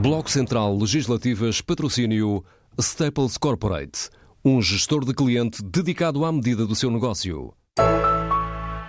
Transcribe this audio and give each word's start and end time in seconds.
Bloco 0.00 0.30
Central 0.30 0.78
Legislativas 0.78 1.60
Patrocínio 1.60 2.44
Staples 2.78 3.36
Corporate, 3.36 4.08
um 4.44 4.62
gestor 4.62 5.04
de 5.04 5.12
cliente 5.12 5.60
dedicado 5.60 6.24
à 6.24 6.30
medida 6.30 6.64
do 6.64 6.76
seu 6.76 6.88
negócio. 6.88 7.52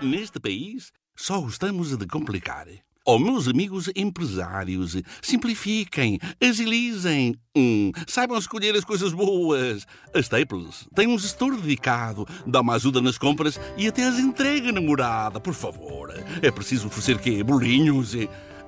Neste 0.04 0.40
país, 0.40 0.92
só 1.18 1.42
gostamos 1.42 1.98
de 1.98 2.06
complicar. 2.06 2.68
Oh, 3.04 3.18
meus 3.18 3.48
amigos 3.48 3.90
empresários, 3.96 4.96
simplifiquem, 5.20 6.20
agilizem, 6.40 7.34
hum, 7.58 7.92
saibam 8.06 8.38
escolher 8.38 8.76
as 8.76 8.84
coisas 8.84 9.12
boas. 9.12 9.88
A 10.14 10.20
Staples 10.20 10.88
tem 10.94 11.08
um 11.08 11.18
gestor 11.18 11.60
dedicado, 11.60 12.28
dá 12.46 12.62
uma 12.62 12.76
ajuda 12.76 13.02
nas 13.02 13.18
compras 13.18 13.60
e 13.76 13.88
até 13.88 14.04
as 14.08 14.20
entrega 14.20 14.72
na 14.72 14.80
morada, 14.80 15.40
por 15.40 15.56
favor. 15.56 16.14
É 16.40 16.52
preciso 16.52 16.86
oferecer 16.86 17.18
quê? 17.18 17.44
Bolinhos? 17.44 18.14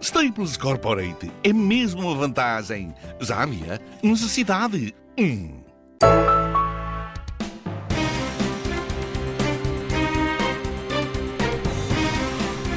Staples 0.01 0.57
Corporate 0.57 1.31
é 1.43 1.53
mesmo 1.53 2.01
uma 2.01 2.15
vantagem. 2.15 2.91
Já 3.19 3.43
havia 3.43 3.79
necessidade. 4.01 4.95
Hum. 5.15 5.61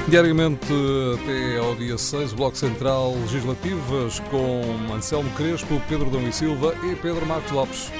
Diariamente 0.06 0.66
até 1.14 1.56
ao 1.56 1.74
dia 1.74 1.96
6, 1.96 2.34
o 2.34 2.36
Bloco 2.36 2.58
Central 2.58 3.14
Legislativas 3.22 4.20
com 4.30 4.92
Anselmo 4.92 5.30
Crespo, 5.30 5.80
Pedro 5.88 6.10
Dom 6.10 6.28
e 6.28 6.32
Silva 6.32 6.74
e 6.84 6.94
Pedro 6.94 7.24
Marcos 7.24 7.50
Lopes. 7.50 7.90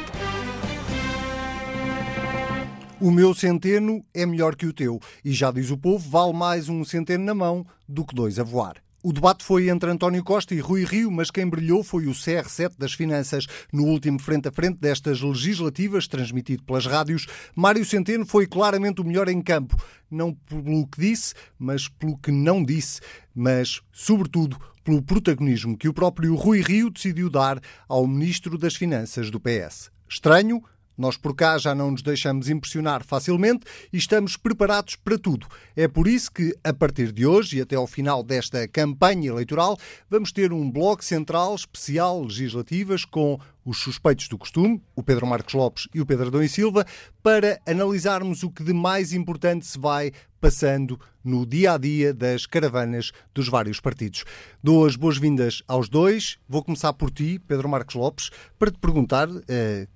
O 3.00 3.10
meu 3.10 3.34
centeno 3.34 4.04
é 4.12 4.26
melhor 4.26 4.54
que 4.54 4.66
o 4.66 4.72
teu. 4.72 5.00
E 5.24 5.32
já 5.32 5.50
diz 5.50 5.70
o 5.70 5.78
povo, 5.78 6.10
vale 6.10 6.34
mais 6.34 6.68
um 6.68 6.84
centeno 6.84 7.24
na 7.24 7.34
mão 7.34 7.66
do 7.88 8.04
que 8.04 8.14
dois 8.14 8.38
a 8.38 8.44
voar. 8.44 8.83
O 9.06 9.12
debate 9.12 9.44
foi 9.44 9.68
entre 9.68 9.90
António 9.90 10.24
Costa 10.24 10.54
e 10.54 10.60
Rui 10.60 10.82
Rio, 10.82 11.10
mas 11.10 11.30
quem 11.30 11.46
brilhou 11.46 11.84
foi 11.84 12.06
o 12.06 12.12
CR7 12.12 12.72
das 12.78 12.94
Finanças. 12.94 13.46
No 13.70 13.84
último 13.84 14.18
frente 14.18 14.48
a 14.48 14.50
frente 14.50 14.78
destas 14.80 15.20
legislativas, 15.20 16.08
transmitido 16.08 16.62
pelas 16.62 16.86
rádios, 16.86 17.26
Mário 17.54 17.84
Centeno 17.84 18.24
foi 18.24 18.46
claramente 18.46 19.02
o 19.02 19.04
melhor 19.04 19.28
em 19.28 19.42
campo. 19.42 19.76
Não 20.10 20.32
pelo 20.32 20.86
que 20.86 20.98
disse, 20.98 21.34
mas 21.58 21.86
pelo 21.86 22.16
que 22.16 22.32
não 22.32 22.64
disse, 22.64 23.02
mas, 23.34 23.82
sobretudo, 23.92 24.58
pelo 24.82 25.02
protagonismo 25.02 25.76
que 25.76 25.86
o 25.86 25.92
próprio 25.92 26.34
Rui 26.34 26.62
Rio 26.62 26.88
decidiu 26.88 27.28
dar 27.28 27.60
ao 27.86 28.06
Ministro 28.06 28.56
das 28.56 28.74
Finanças 28.74 29.30
do 29.30 29.38
PS. 29.38 29.90
Estranho, 30.08 30.62
nós 30.96 31.16
por 31.16 31.34
cá 31.34 31.58
já 31.58 31.74
não 31.74 31.90
nos 31.90 32.02
deixamos 32.02 32.48
impressionar 32.48 33.04
facilmente 33.04 33.64
e 33.92 33.96
estamos 33.96 34.36
preparados 34.36 34.96
para 34.96 35.18
tudo. 35.18 35.46
É 35.76 35.88
por 35.88 36.06
isso 36.06 36.30
que, 36.32 36.54
a 36.62 36.72
partir 36.72 37.12
de 37.12 37.26
hoje 37.26 37.58
e 37.58 37.60
até 37.60 37.76
ao 37.76 37.86
final 37.86 38.22
desta 38.22 38.66
campanha 38.68 39.28
eleitoral, 39.28 39.78
vamos 40.08 40.32
ter 40.32 40.52
um 40.52 40.70
bloco 40.70 41.04
central 41.04 41.54
especial 41.54 42.22
legislativas 42.22 43.04
com 43.04 43.38
os 43.64 43.78
suspeitos 43.78 44.28
do 44.28 44.38
costume, 44.38 44.82
o 44.94 45.02
Pedro 45.02 45.26
Marcos 45.26 45.54
Lopes 45.54 45.88
e 45.94 46.00
o 46.00 46.06
Pedro 46.06 46.28
Adão 46.28 46.42
e 46.42 46.48
Silva, 46.48 46.84
para 47.22 47.60
analisarmos 47.66 48.42
o 48.42 48.50
que 48.50 48.62
de 48.62 48.72
mais 48.72 49.12
importante 49.12 49.66
se 49.66 49.78
vai 49.78 50.12
passando 50.40 51.00
no 51.24 51.46
dia 51.46 51.72
a 51.72 51.78
dia 51.78 52.12
das 52.12 52.44
caravanas 52.44 53.10
dos 53.32 53.48
vários 53.48 53.80
partidos. 53.80 54.24
Dou 54.62 54.84
as 54.84 54.94
boas-vindas 54.94 55.62
aos 55.66 55.88
dois. 55.88 56.38
Vou 56.46 56.62
começar 56.62 56.92
por 56.92 57.10
ti, 57.10 57.38
Pedro 57.38 57.68
Marcos 57.68 57.94
Lopes, 57.94 58.30
para 58.58 58.70
te 58.70 58.78
perguntar 58.78 59.28
uh, 59.30 59.42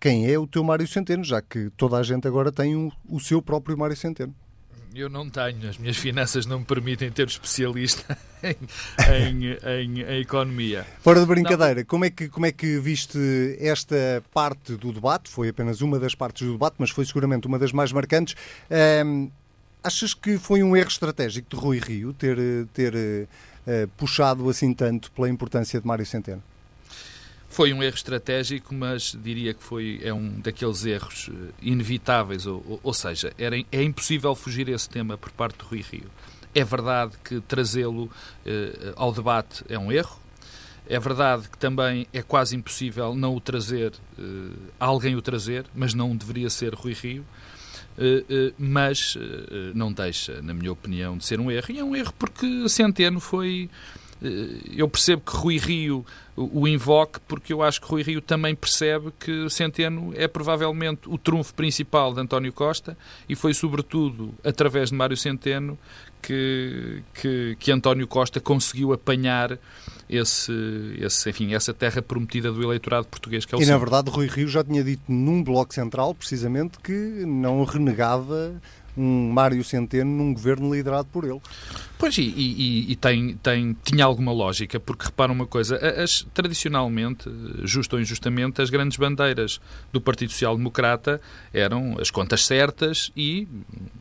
quem 0.00 0.30
é 0.30 0.38
o 0.38 0.46
teu 0.46 0.64
Mário 0.64 0.88
Centeno, 0.88 1.22
já 1.22 1.42
que 1.42 1.70
toda 1.76 1.98
a 1.98 2.02
gente 2.02 2.26
agora 2.26 2.50
tem 2.50 2.74
um, 2.74 2.90
o 3.06 3.20
seu 3.20 3.42
próprio 3.42 3.76
Mário 3.76 3.96
Centeno 3.96 4.34
eu 4.94 5.08
não 5.08 5.28
tenho, 5.28 5.68
as 5.68 5.78
minhas 5.78 5.96
finanças 5.96 6.46
não 6.46 6.60
me 6.60 6.64
permitem 6.64 7.10
ter 7.10 7.26
especialista 7.26 8.16
em, 8.42 8.56
em, 9.12 9.46
em, 9.54 10.02
em 10.02 10.20
economia. 10.20 10.86
Fora 11.00 11.20
de 11.20 11.26
brincadeira, 11.26 11.84
como 11.84 12.04
é, 12.04 12.10
que, 12.10 12.28
como 12.28 12.46
é 12.46 12.52
que 12.52 12.78
viste 12.78 13.18
esta 13.60 14.22
parte 14.32 14.76
do 14.76 14.92
debate? 14.92 15.30
Foi 15.30 15.48
apenas 15.48 15.80
uma 15.80 15.98
das 15.98 16.14
partes 16.14 16.46
do 16.46 16.52
debate, 16.52 16.76
mas 16.78 16.90
foi 16.90 17.04
seguramente 17.04 17.46
uma 17.46 17.58
das 17.58 17.72
mais 17.72 17.92
marcantes. 17.92 18.34
Um, 19.04 19.30
achas 19.82 20.14
que 20.14 20.38
foi 20.38 20.62
um 20.62 20.76
erro 20.76 20.88
estratégico 20.88 21.48
de 21.50 21.56
Rui 21.56 21.78
Rio 21.78 22.12
ter, 22.12 22.38
ter 22.72 22.94
uh, 22.94 23.88
puxado 23.96 24.48
assim 24.48 24.72
tanto 24.72 25.10
pela 25.12 25.28
importância 25.28 25.80
de 25.80 25.86
Mário 25.86 26.06
Centeno? 26.06 26.42
Foi 27.48 27.72
um 27.72 27.82
erro 27.82 27.96
estratégico, 27.96 28.74
mas 28.74 29.16
diria 29.20 29.54
que 29.54 29.62
foi 29.62 30.00
é 30.02 30.12
um 30.12 30.38
daqueles 30.40 30.84
erros 30.84 31.30
eh, 31.32 31.52
inevitáveis, 31.62 32.46
ou, 32.46 32.78
ou, 32.82 32.92
seja, 32.92 33.32
era, 33.38 33.56
é 33.72 33.82
impossível 33.82 34.34
fugir 34.34 34.68
a 34.68 34.72
esse 34.72 34.88
tema 34.88 35.16
por 35.16 35.32
parte 35.32 35.58
do 35.58 35.64
Rui 35.64 35.80
Rio. 35.80 36.10
É 36.54 36.62
verdade 36.62 37.14
que 37.24 37.40
trazê-lo 37.40 38.10
eh, 38.44 38.92
ao 38.96 39.12
debate 39.12 39.64
é 39.68 39.78
um 39.78 39.90
erro. 39.90 40.20
É 40.86 40.98
verdade 40.98 41.48
que 41.48 41.58
também 41.58 42.06
é 42.12 42.22
quase 42.22 42.54
impossível 42.54 43.14
não 43.14 43.34
o 43.34 43.40
trazer, 43.40 43.92
eh, 44.18 44.22
alguém 44.78 45.16
o 45.16 45.22
trazer, 45.22 45.64
mas 45.74 45.94
não 45.94 46.14
deveria 46.14 46.50
ser 46.50 46.74
Rui 46.74 46.92
Rio. 46.92 47.24
Uh, 47.98 48.54
mas 48.56 49.16
não 49.74 49.92
deixa, 49.92 50.40
na 50.40 50.54
minha 50.54 50.70
opinião, 50.70 51.18
de 51.18 51.24
ser 51.24 51.40
um 51.40 51.50
erro. 51.50 51.66
E 51.70 51.80
é 51.80 51.84
um 51.84 51.96
erro 51.96 52.14
porque 52.16 52.68
Centeno 52.68 53.18
foi 53.18 53.68
eh, 53.68 54.07
eu 54.20 54.88
percebo 54.88 55.22
que 55.22 55.36
Rui 55.36 55.58
Rio 55.58 56.04
o 56.36 56.68
invoque, 56.68 57.18
porque 57.26 57.52
eu 57.52 57.62
acho 57.62 57.80
que 57.80 57.88
Rui 57.88 58.02
Rio 58.02 58.20
também 58.20 58.54
percebe 58.54 59.12
que 59.18 59.50
Centeno 59.50 60.12
é 60.14 60.28
provavelmente 60.28 61.02
o 61.06 61.18
trunfo 61.18 61.52
principal 61.52 62.14
de 62.14 62.20
António 62.20 62.52
Costa 62.52 62.96
e 63.28 63.34
foi 63.34 63.52
sobretudo 63.52 64.32
através 64.44 64.90
de 64.90 64.94
Mário 64.94 65.16
Centeno 65.16 65.76
que, 66.22 67.02
que, 67.14 67.56
que 67.58 67.72
António 67.72 68.06
Costa 68.06 68.40
conseguiu 68.40 68.92
apanhar 68.92 69.58
esse, 70.08 70.52
esse, 71.00 71.28
enfim, 71.30 71.54
essa 71.54 71.74
terra 71.74 72.00
prometida 72.00 72.52
do 72.52 72.62
eleitorado 72.62 73.06
português 73.08 73.44
que 73.44 73.54
é 73.54 73.58
o 73.58 73.62
E 73.62 73.66
na 73.66 73.76
verdade 73.76 74.10
Rui 74.10 74.26
Rio 74.28 74.48
já 74.48 74.62
tinha 74.62 74.82
dito 74.84 75.02
num 75.08 75.42
bloco 75.42 75.74
central 75.74 76.14
precisamente 76.14 76.78
que 76.78 76.92
não 76.92 77.64
renegava 77.64 78.60
um 78.98 79.30
Mário 79.32 79.62
Centeno 79.62 80.10
num 80.10 80.32
governo 80.32 80.74
liderado 80.74 81.08
por 81.12 81.24
ele. 81.24 81.40
Pois, 81.98 82.16
e, 82.16 82.22
e, 82.22 82.92
e 82.92 82.96
tem, 82.96 83.36
tem, 83.36 83.76
tinha 83.82 84.04
alguma 84.04 84.30
lógica, 84.30 84.78
porque 84.78 85.06
repara 85.06 85.32
uma 85.32 85.46
coisa, 85.46 85.76
as, 86.00 86.26
tradicionalmente, 86.32 87.28
justo 87.64 87.96
ou 87.96 88.02
injustamente, 88.02 88.62
as 88.62 88.70
grandes 88.70 88.96
bandeiras 88.96 89.60
do 89.92 90.00
Partido 90.00 90.30
Social 90.30 90.56
Democrata 90.56 91.20
eram 91.52 91.96
as 92.00 92.10
contas 92.10 92.44
certas 92.44 93.10
e 93.16 93.48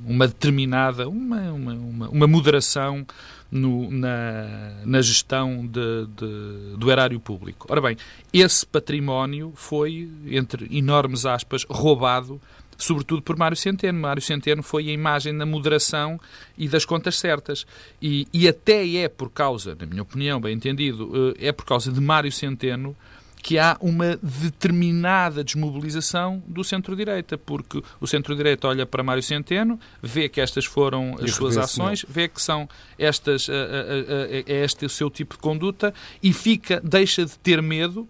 uma 0.05 0.27
determinada, 0.27 1.09
uma, 1.09 1.51
uma, 1.51 1.73
uma, 1.73 2.09
uma 2.09 2.27
moderação 2.27 3.05
no, 3.51 3.89
na, 3.89 4.81
na 4.85 5.01
gestão 5.01 5.65
de, 5.65 6.05
de, 6.07 6.77
do 6.77 6.91
erário 6.91 7.19
público. 7.19 7.65
Ora 7.69 7.81
bem, 7.81 7.97
esse 8.31 8.65
património 8.65 9.53
foi, 9.55 10.09
entre 10.27 10.67
enormes 10.77 11.25
aspas, 11.25 11.65
roubado 11.69 12.39
sobretudo 12.77 13.21
por 13.21 13.37
Mário 13.37 13.57
Centeno. 13.57 13.99
Mário 13.99 14.21
Centeno 14.21 14.61
foi 14.61 14.89
a 14.89 14.91
imagem 14.91 15.37
da 15.37 15.45
moderação 15.45 16.19
e 16.57 16.67
das 16.67 16.85
contas 16.85 17.17
certas. 17.17 17.65
E, 18.01 18.27
e 18.33 18.47
até 18.47 18.87
é 18.97 19.09
por 19.09 19.29
causa, 19.29 19.75
na 19.79 19.85
minha 19.85 20.01
opinião, 20.01 20.39
bem 20.39 20.53
entendido, 20.53 21.35
eh, 21.37 21.47
é 21.47 21.51
por 21.51 21.65
causa 21.65 21.91
de 21.91 21.99
Mário 21.99 22.31
Centeno 22.31 22.95
que 23.41 23.57
há 23.57 23.77
uma 23.79 24.19
determinada 24.21 25.41
desmobilização 25.41 26.43
do 26.47 26.65
centro-direita, 26.65 27.37
porque 27.37 27.81
o 28.01 28.05
centro-direita 28.05 28.67
olha 28.67 28.85
para 28.85 29.01
Mário 29.01 29.23
Centeno, 29.23 29.79
vê 30.01 30.27
que 30.27 30.41
estas 30.41 30.65
foram 30.65 31.15
as 31.21 31.31
suas 31.31 31.55
ações, 31.55 32.05
vê 32.09 32.27
que 32.27 32.41
são 32.41 32.67
estas, 32.99 33.47
é 33.49 34.43
este 34.63 34.85
o 34.85 34.89
seu 34.89 35.09
tipo 35.09 35.35
de 35.35 35.41
conduta 35.41 35.93
e 36.21 36.33
fica, 36.33 36.81
deixa 36.83 37.25
de 37.25 37.39
ter 37.39 37.61
medo 37.61 38.05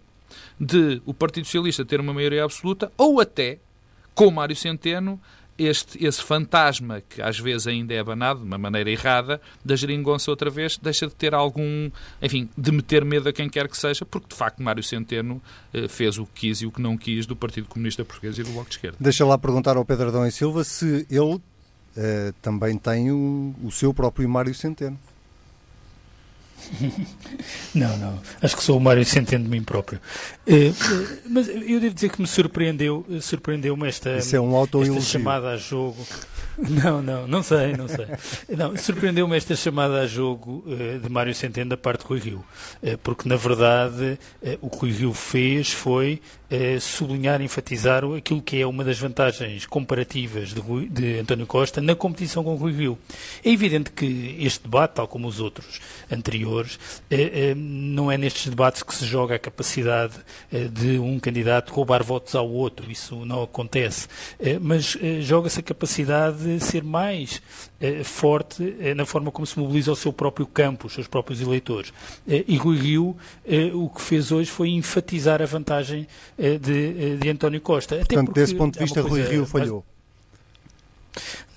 de 0.60 1.02
o 1.06 1.14
Partido 1.14 1.46
Socialista 1.46 1.86
ter 1.86 2.00
uma 2.00 2.14
maioria 2.14 2.44
absoluta 2.44 2.92
ou 2.98 3.22
até 3.22 3.60
com 4.18 4.32
Mário 4.32 4.56
Centeno, 4.56 5.22
este, 5.60 6.04
esse 6.04 6.24
fantasma, 6.24 7.04
que 7.08 7.22
às 7.22 7.40
vezes 7.40 7.68
ainda 7.68 7.94
é 7.94 8.00
abanado 8.00 8.40
de 8.40 8.48
uma 8.48 8.58
maneira 8.58 8.90
errada, 8.90 9.40
da 9.64 9.76
geringonça 9.76 10.32
outra 10.32 10.50
vez, 10.50 10.76
deixa 10.76 11.06
de 11.06 11.14
ter 11.14 11.36
algum, 11.36 11.92
enfim, 12.20 12.50
de 12.58 12.72
meter 12.72 13.06
medo 13.06 13.30
a 13.30 13.34
quem 13.34 13.48
quer 13.48 13.68
que 13.68 13.78
seja, 13.78 14.04
porque 14.04 14.30
de 14.30 14.36
facto 14.36 14.62
Mário 14.64 14.82
Centeno 14.82 15.40
eh, 15.72 15.88
fez 15.88 16.18
o 16.18 16.26
que 16.26 16.48
quis 16.48 16.64
e 16.64 16.66
o 16.66 16.72
que 16.72 16.82
não 16.82 16.98
quis 16.98 17.28
do 17.28 17.36
Partido 17.36 17.68
Comunista 17.68 18.04
Português 18.04 18.40
e 18.40 18.44
do 18.44 18.50
Bloco 18.50 18.70
de 18.70 18.78
Esquerda. 18.78 18.98
Deixa 19.00 19.24
lá 19.24 19.38
perguntar 19.38 19.78
ao 19.78 19.86
Pedro 19.86 20.08
Adão 20.08 20.26
e 20.26 20.32
Silva 20.32 20.64
se 20.64 21.06
ele 21.12 21.40
eh, 21.96 22.34
também 22.42 22.76
tem 22.76 23.12
o, 23.12 23.54
o 23.64 23.72
seu 23.72 23.94
próprio 23.94 24.28
Mário 24.28 24.56
Centeno. 24.56 24.98
não, 27.74 27.98
não. 27.98 28.20
Acho 28.42 28.58
que 28.58 28.64
sou 28.64 28.78
o 28.78 28.80
Mário 28.80 29.06
Centeno 29.06 29.44
de 29.44 29.50
mim 29.50 29.64
próprio. 29.64 30.00
Uh, 30.48 31.20
mas 31.30 31.48
eu 31.48 31.80
devo 31.80 31.94
dizer 31.94 32.10
que 32.10 32.22
me 32.22 32.28
surpreendeu, 32.28 33.06
surpreendeu-me 33.22 33.88
esta, 33.88 34.10
é 34.10 34.40
um 34.40 34.62
esta 34.64 35.02
chamada 35.02 35.50
a 35.50 35.58
jogo. 35.58 36.06
Não, 36.58 37.02
não, 37.04 37.28
não 37.28 37.44
sei, 37.44 37.74
não 37.74 37.88
sei. 37.88 38.08
Não, 38.50 38.76
surpreendeu-me 38.76 39.38
esta 39.38 39.56
chamada 39.56 40.02
a 40.02 40.08
jogo 40.08 40.64
uh, 40.66 41.00
de 41.00 41.08
Mário 41.10 41.34
Centeno 41.36 41.70
da 41.70 41.78
parte 41.78 42.02
de 42.02 42.08
Rui 42.08 42.20
Rio, 42.20 42.46
uh, 42.82 42.98
porque 43.04 43.30
na 43.30 43.36
verdade 43.36 44.18
uh, 44.42 44.58
o 44.62 44.70
que 44.70 44.78
Rui 44.78 44.92
Rio 44.92 45.14
fez 45.14 45.72
foi 45.72 46.20
sublinhar, 46.80 47.42
enfatizar 47.42 48.06
aquilo 48.06 48.42
que 48.42 48.62
é 48.62 48.66
uma 48.66 48.82
das 48.82 48.98
vantagens 48.98 49.66
comparativas 49.66 50.54
de, 50.54 50.62
Rui, 50.62 50.88
de 50.88 51.20
António 51.20 51.46
Costa 51.46 51.82
na 51.82 51.94
competição 51.94 52.42
com 52.42 52.56
Rui 52.56 52.72
Rio. 52.72 52.98
É 53.44 53.52
evidente 53.52 53.92
que 53.92 54.38
este 54.40 54.64
debate, 54.64 54.94
tal 54.94 55.10
como 55.10 55.28
os 55.28 55.42
outros 55.42 55.82
anteriores, 56.10 56.80
não 57.58 58.10
é 58.10 58.18
nestes 58.18 58.48
debates 58.48 58.82
que 58.82 58.96
se 58.96 59.06
joga 59.06 59.36
a 59.36 59.40
capacidade 59.40 60.14
de 60.72 60.98
um 60.98 61.20
candidato 61.20 61.74
roubar 61.74 62.02
votos 62.02 62.34
ao 62.34 62.50
outro, 62.50 62.90
isso 62.90 63.26
não 63.26 63.44
acontece, 63.44 64.08
mas 64.62 64.98
joga-se 65.20 65.60
a 65.60 65.64
capacidade 65.64 66.47
de 66.48 66.64
ser 66.64 66.84
mais 66.84 67.42
eh, 67.80 68.04
forte 68.04 68.76
eh, 68.80 68.94
na 68.94 69.06
forma 69.06 69.32
como 69.32 69.46
se 69.46 69.60
mobiliza 69.60 69.92
o 69.92 69.96
seu 69.96 70.14
próprio 70.14 70.46
campo, 70.46 70.88
os 70.88 70.94
seus 70.94 71.08
próprios 71.08 71.42
eleitores. 71.42 71.94
Eh, 72.28 72.46
e 72.48 72.58
Rui 72.58 72.78
Rio 72.78 73.18
o 73.74 73.90
que 73.90 74.02
fez 74.02 74.32
hoje 74.32 74.50
foi 74.50 74.70
enfatizar 74.70 75.42
a 75.42 75.46
vantagem 75.46 76.08
de, 76.38 77.18
de 77.18 77.30
António 77.30 77.62
Costa. 77.62 77.96
Portanto, 77.96 78.32
desse 78.32 78.56
ponto 78.56 78.74
de 78.74 78.80
vista, 78.80 79.02
Rui 79.02 79.22
Rio 79.22 79.46
falhou. 79.46 79.84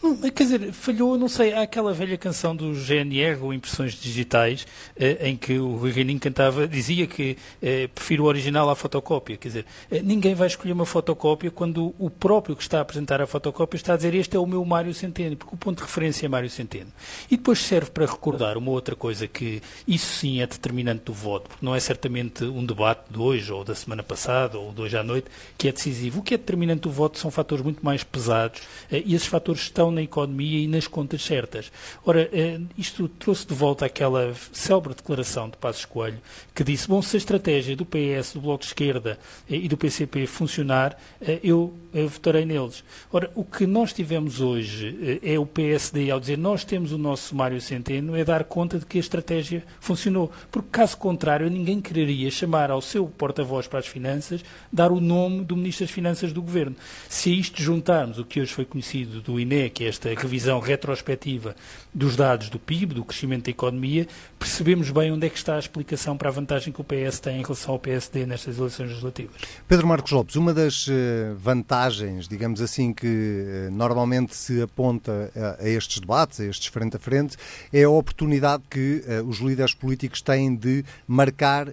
Não, 0.02 0.16
quer 0.16 0.44
dizer, 0.44 0.72
falhou, 0.72 1.18
não 1.18 1.28
sei, 1.28 1.52
há 1.52 1.60
aquela 1.60 1.92
velha 1.92 2.16
canção 2.16 2.56
do 2.56 2.74
GNR, 2.74 3.38
ou 3.42 3.52
Impressões 3.52 3.92
Digitais, 3.92 4.66
eh, 4.96 5.28
em 5.28 5.36
que 5.36 5.58
o 5.58 5.76
Rui 5.76 5.90
Reininho 5.90 6.18
cantava, 6.18 6.66
dizia 6.66 7.06
que 7.06 7.36
eh, 7.60 7.86
prefiro 7.94 8.24
o 8.24 8.26
original 8.26 8.70
à 8.70 8.74
fotocópia. 8.74 9.36
Quer 9.36 9.48
dizer, 9.48 9.66
eh, 9.90 10.00
ninguém 10.02 10.34
vai 10.34 10.46
escolher 10.46 10.72
uma 10.72 10.86
fotocópia 10.86 11.50
quando 11.50 11.94
o 11.98 12.08
próprio 12.08 12.56
que 12.56 12.62
está 12.62 12.78
a 12.78 12.80
apresentar 12.80 13.20
a 13.20 13.26
fotocópia 13.26 13.76
está 13.76 13.92
a 13.92 13.96
dizer 13.96 14.14
este 14.14 14.34
é 14.36 14.40
o 14.40 14.46
meu 14.46 14.64
Mário 14.64 14.94
Centeno, 14.94 15.36
porque 15.36 15.54
o 15.54 15.58
ponto 15.58 15.76
de 15.76 15.82
referência 15.82 16.24
é 16.24 16.28
Mário 16.30 16.48
Centeno. 16.48 16.90
E 17.30 17.36
depois 17.36 17.58
serve 17.58 17.90
para 17.90 18.06
recordar 18.06 18.56
uma 18.56 18.70
outra 18.70 18.96
coisa 18.96 19.28
que 19.28 19.60
isso 19.86 20.14
sim 20.14 20.40
é 20.40 20.46
determinante 20.46 21.04
do 21.04 21.12
voto, 21.12 21.50
porque 21.50 21.64
não 21.64 21.74
é 21.74 21.80
certamente 21.80 22.42
um 22.44 22.64
debate 22.64 23.02
de 23.10 23.18
hoje, 23.18 23.52
ou 23.52 23.62
da 23.62 23.74
semana 23.74 24.02
passada, 24.02 24.58
ou 24.58 24.72
de 24.72 24.80
hoje 24.80 24.96
à 24.96 25.02
noite, 25.02 25.28
que 25.58 25.68
é 25.68 25.72
decisivo. 25.72 26.20
O 26.20 26.22
que 26.22 26.32
é 26.32 26.38
determinante 26.38 26.80
do 26.80 26.90
voto 26.90 27.18
são 27.18 27.30
fatores 27.30 27.62
muito 27.62 27.84
mais 27.84 28.02
pesados, 28.02 28.62
eh, 28.90 29.02
e 29.04 29.14
esses 29.14 29.28
fatores 29.28 29.60
estão 29.60 29.89
na 29.90 30.02
economia 30.02 30.60
e 30.60 30.66
nas 30.66 30.86
contas 30.86 31.22
certas. 31.22 31.70
Ora, 32.04 32.28
eh, 32.32 32.60
isto 32.76 33.08
trouxe 33.08 33.46
de 33.46 33.54
volta 33.54 33.86
aquela 33.86 34.34
célebre 34.52 34.94
declaração 34.94 35.48
de 35.48 35.56
Passos 35.56 35.84
Coelho 35.84 36.18
que 36.54 36.64
disse, 36.64 36.88
bom, 36.88 37.00
se 37.00 37.16
a 37.16 37.18
estratégia 37.18 37.76
do 37.76 37.86
PS, 37.86 38.34
do 38.34 38.40
Bloco 38.40 38.60
de 38.60 38.66
Esquerda 38.66 39.18
eh, 39.48 39.56
e 39.56 39.68
do 39.68 39.76
PCP 39.76 40.26
funcionar, 40.26 40.96
eh, 41.20 41.40
eu 41.42 41.74
votarei 42.08 42.44
neles. 42.44 42.84
Ora, 43.12 43.30
o 43.34 43.44
que 43.44 43.66
nós 43.66 43.92
tivemos 43.92 44.40
hoje 44.40 45.20
é 45.22 45.38
o 45.38 45.44
PSD 45.44 46.10
ao 46.10 46.20
dizer 46.20 46.38
nós 46.38 46.64
temos 46.64 46.92
o 46.92 46.98
nosso 46.98 47.34
Mário 47.34 47.60
Centeno, 47.60 48.14
é 48.14 48.24
dar 48.24 48.44
conta 48.44 48.78
de 48.78 48.86
que 48.86 48.98
a 48.98 49.00
estratégia 49.00 49.64
funcionou. 49.80 50.30
Porque, 50.50 50.68
caso 50.70 50.96
contrário, 50.96 51.50
ninguém 51.50 51.80
quereria 51.80 52.30
chamar 52.30 52.70
ao 52.70 52.80
seu 52.80 53.06
porta-voz 53.06 53.66
para 53.66 53.80
as 53.80 53.86
finanças, 53.86 54.44
dar 54.72 54.92
o 54.92 55.00
nome 55.00 55.44
do 55.44 55.56
Ministro 55.56 55.86
das 55.86 55.94
Finanças 55.94 56.32
do 56.32 56.40
Governo. 56.40 56.76
Se 57.08 57.30
a 57.30 57.34
isto 57.34 57.60
juntarmos 57.60 58.18
o 58.18 58.24
que 58.24 58.40
hoje 58.40 58.52
foi 58.52 58.64
conhecido 58.64 59.20
do 59.20 59.38
INE, 59.40 59.70
que 59.80 59.86
é 59.86 59.88
esta 59.88 60.10
revisão 60.10 60.60
retrospectiva 60.60 61.56
dos 61.94 62.14
dados 62.14 62.50
do 62.50 62.58
PIB, 62.58 62.92
do 62.92 63.02
crescimento 63.02 63.46
da 63.46 63.50
economia, 63.50 64.06
percebemos 64.38 64.90
bem 64.90 65.10
onde 65.10 65.26
é 65.26 65.30
que 65.30 65.38
está 65.38 65.56
a 65.56 65.58
explicação 65.58 66.18
para 66.18 66.28
a 66.28 66.32
vantagem 66.32 66.70
que 66.70 66.82
o 66.82 66.84
PS 66.84 67.18
tem 67.18 67.38
em 67.38 67.42
relação 67.42 67.72
ao 67.72 67.78
PSD 67.78 68.26
nestas 68.26 68.58
eleições 68.58 68.90
legislativas. 68.90 69.36
Pedro 69.66 69.86
Marcos 69.86 70.12
Lopes, 70.12 70.36
uma 70.36 70.52
das 70.52 70.86
eh, 70.86 71.32
vantagens, 71.34 72.28
digamos 72.28 72.60
assim, 72.60 72.92
que 72.92 73.06
eh, 73.06 73.70
normalmente 73.70 74.36
se 74.36 74.60
aponta 74.60 75.32
a 75.58 75.66
estes 75.66 75.98
debates, 75.98 76.40
a 76.40 76.44
estes 76.44 76.66
frente 76.66 76.96
a 76.96 76.98
frente, 76.98 77.38
é 77.72 77.84
a 77.84 77.90
oportunidade 77.90 78.62
que 78.68 79.02
eh, 79.06 79.22
os 79.22 79.38
líderes 79.38 79.72
políticos 79.72 80.20
têm 80.20 80.54
de 80.54 80.84
marcar 81.08 81.72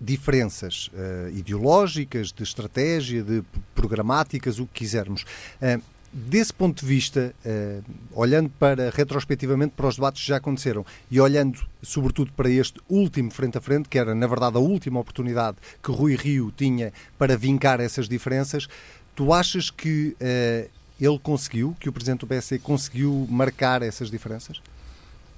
diferenças 0.00 0.90
uh, 0.92 1.30
ideológicas, 1.30 2.32
de 2.32 2.42
estratégia, 2.42 3.22
de 3.22 3.42
programáticas, 3.74 4.58
o 4.58 4.66
que 4.66 4.80
quisermos. 4.80 5.22
Uh, 5.62 5.80
desse 6.12 6.52
ponto 6.52 6.80
de 6.80 6.86
vista, 6.86 7.34
uh, 7.44 7.84
olhando 8.12 8.50
para 8.58 8.90
retrospectivamente 8.90 9.74
para 9.76 9.86
os 9.86 9.96
debates 9.96 10.22
que 10.22 10.28
já 10.28 10.36
aconteceram 10.36 10.84
e 11.10 11.20
olhando 11.20 11.66
sobretudo 11.82 12.32
para 12.32 12.50
este 12.50 12.80
último 12.88 13.30
frente 13.30 13.58
a 13.58 13.60
frente, 13.60 13.88
que 13.88 13.98
era 13.98 14.14
na 14.14 14.26
verdade 14.26 14.56
a 14.56 14.60
última 14.60 15.00
oportunidade 15.00 15.58
que 15.82 15.90
Rui 15.90 16.16
Rio 16.16 16.52
tinha 16.56 16.92
para 17.18 17.36
vincar 17.36 17.80
essas 17.80 18.08
diferenças, 18.08 18.68
tu 19.14 19.32
achas 19.32 19.70
que 19.70 20.16
uh, 20.20 20.70
ele 21.00 21.18
conseguiu, 21.18 21.76
que 21.78 21.88
o 21.88 21.92
Presidente 21.92 22.20
do 22.20 22.26
PSD 22.26 22.58
conseguiu 22.58 23.26
marcar 23.30 23.82
essas 23.82 24.10
diferenças? 24.10 24.60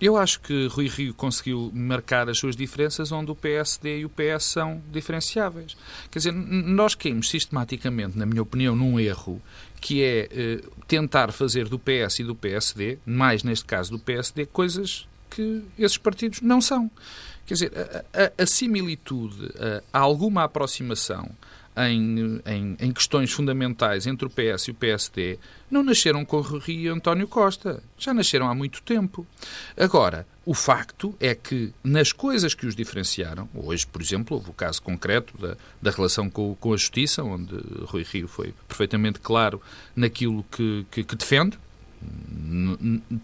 Eu 0.01 0.17
acho 0.17 0.41
que 0.41 0.67
Rui 0.69 0.89
Rio 0.89 1.13
conseguiu 1.13 1.71
marcar 1.75 2.29
as 2.31 2.39
suas 2.39 2.57
diferenças 2.57 3.13
onde 3.13 3.31
o 3.31 3.35
PSD 3.35 4.01
e 4.01 4.05
o 4.07 4.09
PS 4.09 4.45
são 4.45 4.83
diferenciáveis. 4.91 5.77
Quer 6.11 6.21
dizer, 6.21 6.33
nós 6.33 6.95
caímos 6.95 7.29
sistematicamente, 7.29 8.17
na 8.17 8.25
minha 8.25 8.41
opinião, 8.41 8.75
num 8.75 8.99
erro 8.99 9.41
que 9.79 10.03
é 10.03 10.29
eh, 10.31 10.61
tentar 10.89 11.33
fazer 11.33 11.69
do 11.69 11.79
PS 11.79 12.21
e 12.21 12.25
do 12.25 12.35
PSD, 12.35 12.99
mais 13.05 13.43
neste 13.43 13.65
caso 13.65 13.91
do 13.91 13.99
PSD, 13.99 14.47
coisas 14.47 15.07
que 15.31 15.63
esses 15.79 15.99
partidos 15.99 16.41
não 16.41 16.61
são. 16.61 16.91
Quer 17.47 17.55
dizer, 17.55 17.73
a, 17.77 18.25
a, 18.25 18.43
a 18.43 18.47
similitude, 18.47 19.53
a, 19.93 19.99
a 19.99 20.01
alguma 20.01 20.45
aproximação 20.45 21.31
em, 21.89 22.41
em, 22.47 22.77
em, 22.79 22.93
questões 22.93 23.31
fundamentais 23.31 24.07
entre 24.07 24.27
o 24.27 24.31
PS 24.31 24.69
e 24.69 24.71
o 24.71 24.75
PSD 24.75 25.39
não 25.71 25.83
nasceram 25.83 26.25
com 26.25 26.39
o 26.39 26.59
Rio 26.59 26.81
e 26.81 26.89
António 26.89 27.29
Costa. 27.29 27.83
Já 27.97 28.13
nasceram 28.13 28.49
há 28.49 28.55
muito 28.55 28.83
tempo. 28.83 29.27
Agora, 29.77 30.27
o 30.45 30.55
facto 30.55 31.15
é 31.21 31.35
que 31.35 31.73
nas 31.85 32.13
coisas 32.13 32.55
que 32.55 32.67
os 32.67 32.75
diferenciaram, 32.75 33.49
hoje, 33.55 33.87
por 33.87 34.03
exemplo, 34.03 34.37
houve 34.37 34.51
o 34.51 34.53
caso 34.53 34.83
concreto 34.83 35.37
da, 35.39 35.57
da 35.81 35.91
relação 35.91 36.29
com, 36.29 36.55
com, 36.57 36.73
a 36.73 36.77
Justiça, 36.77 37.23
onde 37.23 37.55
Rui 37.85 38.03
Rio 38.03 38.27
foi 38.27 38.53
perfeitamente 38.67 39.21
claro 39.21 39.61
naquilo 39.95 40.45
que, 40.51 40.87
que, 40.91 41.05
que 41.05 41.17
defende, 41.17 41.59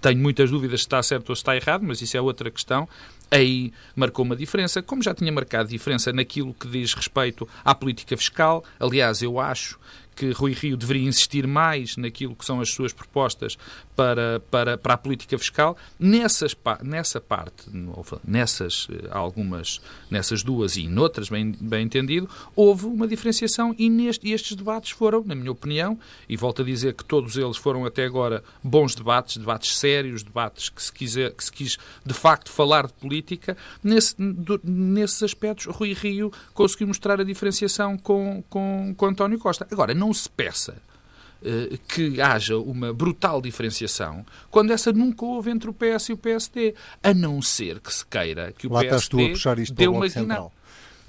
tenho 0.00 0.20
muitas 0.20 0.50
dúvidas 0.50 0.80
se 0.80 0.86
está 0.86 1.02
certo 1.02 1.30
ou 1.30 1.36
se 1.36 1.40
está 1.40 1.56
errado, 1.56 1.82
mas 1.82 2.00
isso 2.02 2.16
é 2.16 2.20
outra 2.20 2.50
questão. 2.50 2.88
Aí 3.30 3.72
marcou 3.94 4.24
uma 4.24 4.36
diferença, 4.36 4.82
como 4.82 5.02
já 5.02 5.12
tinha 5.12 5.32
marcado 5.32 5.68
diferença 5.68 6.12
naquilo 6.12 6.54
que 6.54 6.68
diz 6.68 6.94
respeito 6.94 7.48
à 7.64 7.74
política 7.74 8.16
fiscal. 8.16 8.64
Aliás, 8.78 9.20
eu 9.20 9.40
acho 9.40 9.78
que 10.16 10.30
Rui 10.30 10.52
Rio 10.52 10.76
deveria 10.76 11.06
insistir 11.06 11.46
mais 11.46 11.96
naquilo 11.98 12.34
que 12.34 12.44
são 12.44 12.60
as 12.60 12.70
suas 12.70 12.92
propostas 12.92 13.58
para, 13.94 14.40
para, 14.50 14.78
para 14.78 14.94
a 14.94 14.96
política 14.96 15.38
fiscal. 15.38 15.76
Nessas, 15.98 16.56
nessa 16.82 17.20
parte, 17.20 17.64
nessas 18.24 18.88
eh, 18.90 19.08
algumas, 19.10 19.80
nessas 20.10 20.42
duas 20.42 20.76
e 20.76 20.88
noutras, 20.88 21.28
bem, 21.28 21.52
bem 21.60 21.84
entendido, 21.84 22.28
houve 22.54 22.86
uma 22.86 23.06
diferenciação 23.06 23.74
e, 23.78 23.90
neste, 23.90 24.26
e 24.26 24.32
estes 24.32 24.56
debates 24.56 24.90
foram, 24.90 25.22
na 25.24 25.34
minha 25.34 25.52
opinião, 25.52 25.98
e 26.28 26.36
volto 26.36 26.62
a 26.62 26.64
dizer 26.64 26.94
que 26.94 27.04
todos 27.04 27.36
eles 27.36 27.56
foram 27.56 27.84
até 27.84 28.04
agora 28.04 28.42
bons 28.62 28.94
debates, 28.94 29.36
debates 29.36 29.76
sérios, 29.78 30.22
debates 30.22 30.70
que 30.70 30.82
se, 30.82 30.92
quiser, 30.92 31.32
que 31.32 31.44
se 31.44 31.52
quis 31.52 31.78
de 32.04 32.14
facto 32.14 32.50
falar 32.50 32.86
de 32.86 32.94
política. 32.94 33.56
Nesse, 33.82 34.14
nesses 34.64 35.22
aspectos, 35.22 35.66
Rui 35.66 35.92
Rio 35.92 36.32
conseguiu 36.54 36.86
mostrar 36.86 37.20
a 37.20 37.24
diferenciação 37.24 37.98
com, 37.98 38.42
com, 38.48 38.94
com 38.96 39.06
António 39.06 39.38
Costa. 39.38 39.66
Agora, 39.70 39.94
não 39.94 40.05
se 40.12 40.28
peça 40.28 40.76
eh, 41.42 41.78
que 41.86 42.20
haja 42.20 42.56
uma 42.56 42.92
brutal 42.92 43.42
diferenciação 43.42 44.24
quando 44.50 44.72
essa 44.72 44.92
nunca 44.92 45.24
houve 45.24 45.50
entre 45.50 45.68
o 45.68 45.72
PS 45.72 46.08
e 46.08 46.12
o 46.14 46.16
PSD, 46.16 46.74
a 47.02 47.12
não 47.12 47.42
ser 47.42 47.78
que 47.78 47.92
se 47.92 48.04
queira 48.06 48.52
que 48.56 48.66
o 48.66 48.72
Lá 48.72 48.80
PSD 48.80 49.34
dê 49.74 49.86
uma 49.86 50.08
guinada. 50.08 50.50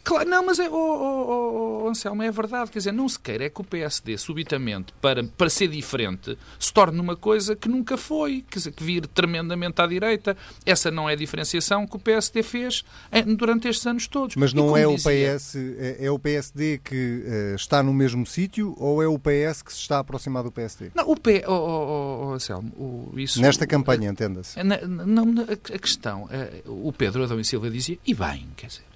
Claro, 0.08 0.30
não, 0.30 0.46
mas 0.46 0.58
é, 0.58 0.70
oh, 0.70 0.74
oh, 0.74 1.84
oh, 1.84 1.90
Anselmo, 1.90 2.24
é 2.24 2.32
verdade. 2.32 2.72
Quer 2.72 2.80
dizer, 2.80 2.94
não 2.94 3.10
se 3.10 3.20
queira 3.20 3.44
é 3.44 3.50
que 3.50 3.60
o 3.60 3.64
PSD, 3.66 4.18
subitamente, 4.18 4.94
para, 5.02 5.22
para 5.22 5.50
ser 5.50 5.68
diferente, 5.68 6.38
se 6.58 6.72
torne 6.72 6.98
uma 6.98 7.18
coisa 7.18 7.58
que 7.58 7.68
nunca 7.68 7.98
foi, 7.98 8.46
quer 8.50 8.60
dizer, 8.60 8.72
que 8.72 8.82
vire 8.86 9.06
tremendamente 9.06 9.82
à 9.82 9.86
direita. 9.86 10.38
Essa 10.66 10.90
não 10.90 11.10
é 11.10 11.12
a 11.12 11.16
diferenciação 11.18 11.86
que 11.86 11.98
o 11.98 12.00
PSD 12.00 12.42
fez 12.42 12.86
eh, 13.12 13.22
durante 13.22 13.68
estes 13.68 13.86
anos 13.86 14.08
todos. 14.08 14.38
Mas 14.38 14.54
não 14.54 14.78
é 14.78 14.88
dizia... 14.88 15.34
o 15.34 15.36
PS, 15.36 15.56
é, 15.58 15.98
é, 16.06 16.10
o 16.10 16.18
PSD 16.18 16.78
que 16.78 16.96
uh, 17.26 17.56
está 17.56 17.84
no 17.84 17.94
mesmo 17.94 18.26
sítio 18.26 18.74
ou 18.78 19.04
é 19.04 19.08
o 19.10 19.20
PS 19.20 19.62
que 19.62 19.74
se 19.74 19.80
está 19.80 19.98
a 19.98 20.00
aproximar 20.00 20.42
do 20.42 20.54
PSD? 20.54 20.92
Não, 20.96 21.12
o 21.12 21.18
P... 21.18 21.44
Oh, 21.46 21.52
oh, 21.52 22.28
oh, 22.28 22.34
Anselmo, 22.34 22.70
o, 22.78 23.20
isso... 23.20 23.42
Nesta 23.42 23.68
campanha, 23.68 24.10
entenda-se. 24.10 24.58
Não, 24.64 25.26
a, 25.42 25.52
a 25.76 25.80
questão, 25.80 26.30
uh, 26.66 26.88
o 26.88 26.94
Pedro 26.94 27.26
Adão 27.26 27.38
e 27.38 27.44
Silva 27.44 27.70
dizia, 27.70 28.00
e 28.08 28.14
bem, 28.14 28.48
quer 28.56 28.68
dizer, 28.68 28.88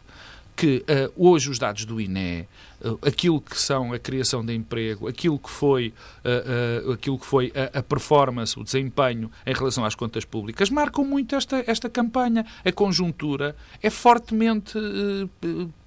que 0.62 0.86
uh, 0.88 1.12
hoje 1.16 1.50
os 1.50 1.58
dados 1.58 1.86
do 1.86 2.00
INE, 2.00 2.48
uh, 2.86 3.00
aquilo 3.02 3.42
que 3.42 3.60
são 3.60 3.94
a 3.94 3.98
criação 3.98 4.46
de 4.46 4.54
emprego, 4.54 5.08
aquilo 5.08 5.40
que 5.40 5.50
foi, 5.50 5.92
uh, 6.24 6.92
aquilo 6.92 7.18
que 7.18 7.26
foi 7.26 7.52
a, 7.56 7.80
a, 7.80 7.82
performance, 7.82 8.60
o 8.60 8.64
desempenho 8.64 9.32
em 9.44 9.56
relação 9.56 9.84
às 9.84 9.96
contas 9.96 10.24
públicas, 10.24 10.70
marcam 10.70 11.04
muito 11.04 11.36
esta, 11.36 11.64
esta 11.66 11.90
campanha. 11.90 12.46
A 12.64 12.72
conjuntura 12.72 13.56
é 13.82 13.90
fortemente 13.90 14.78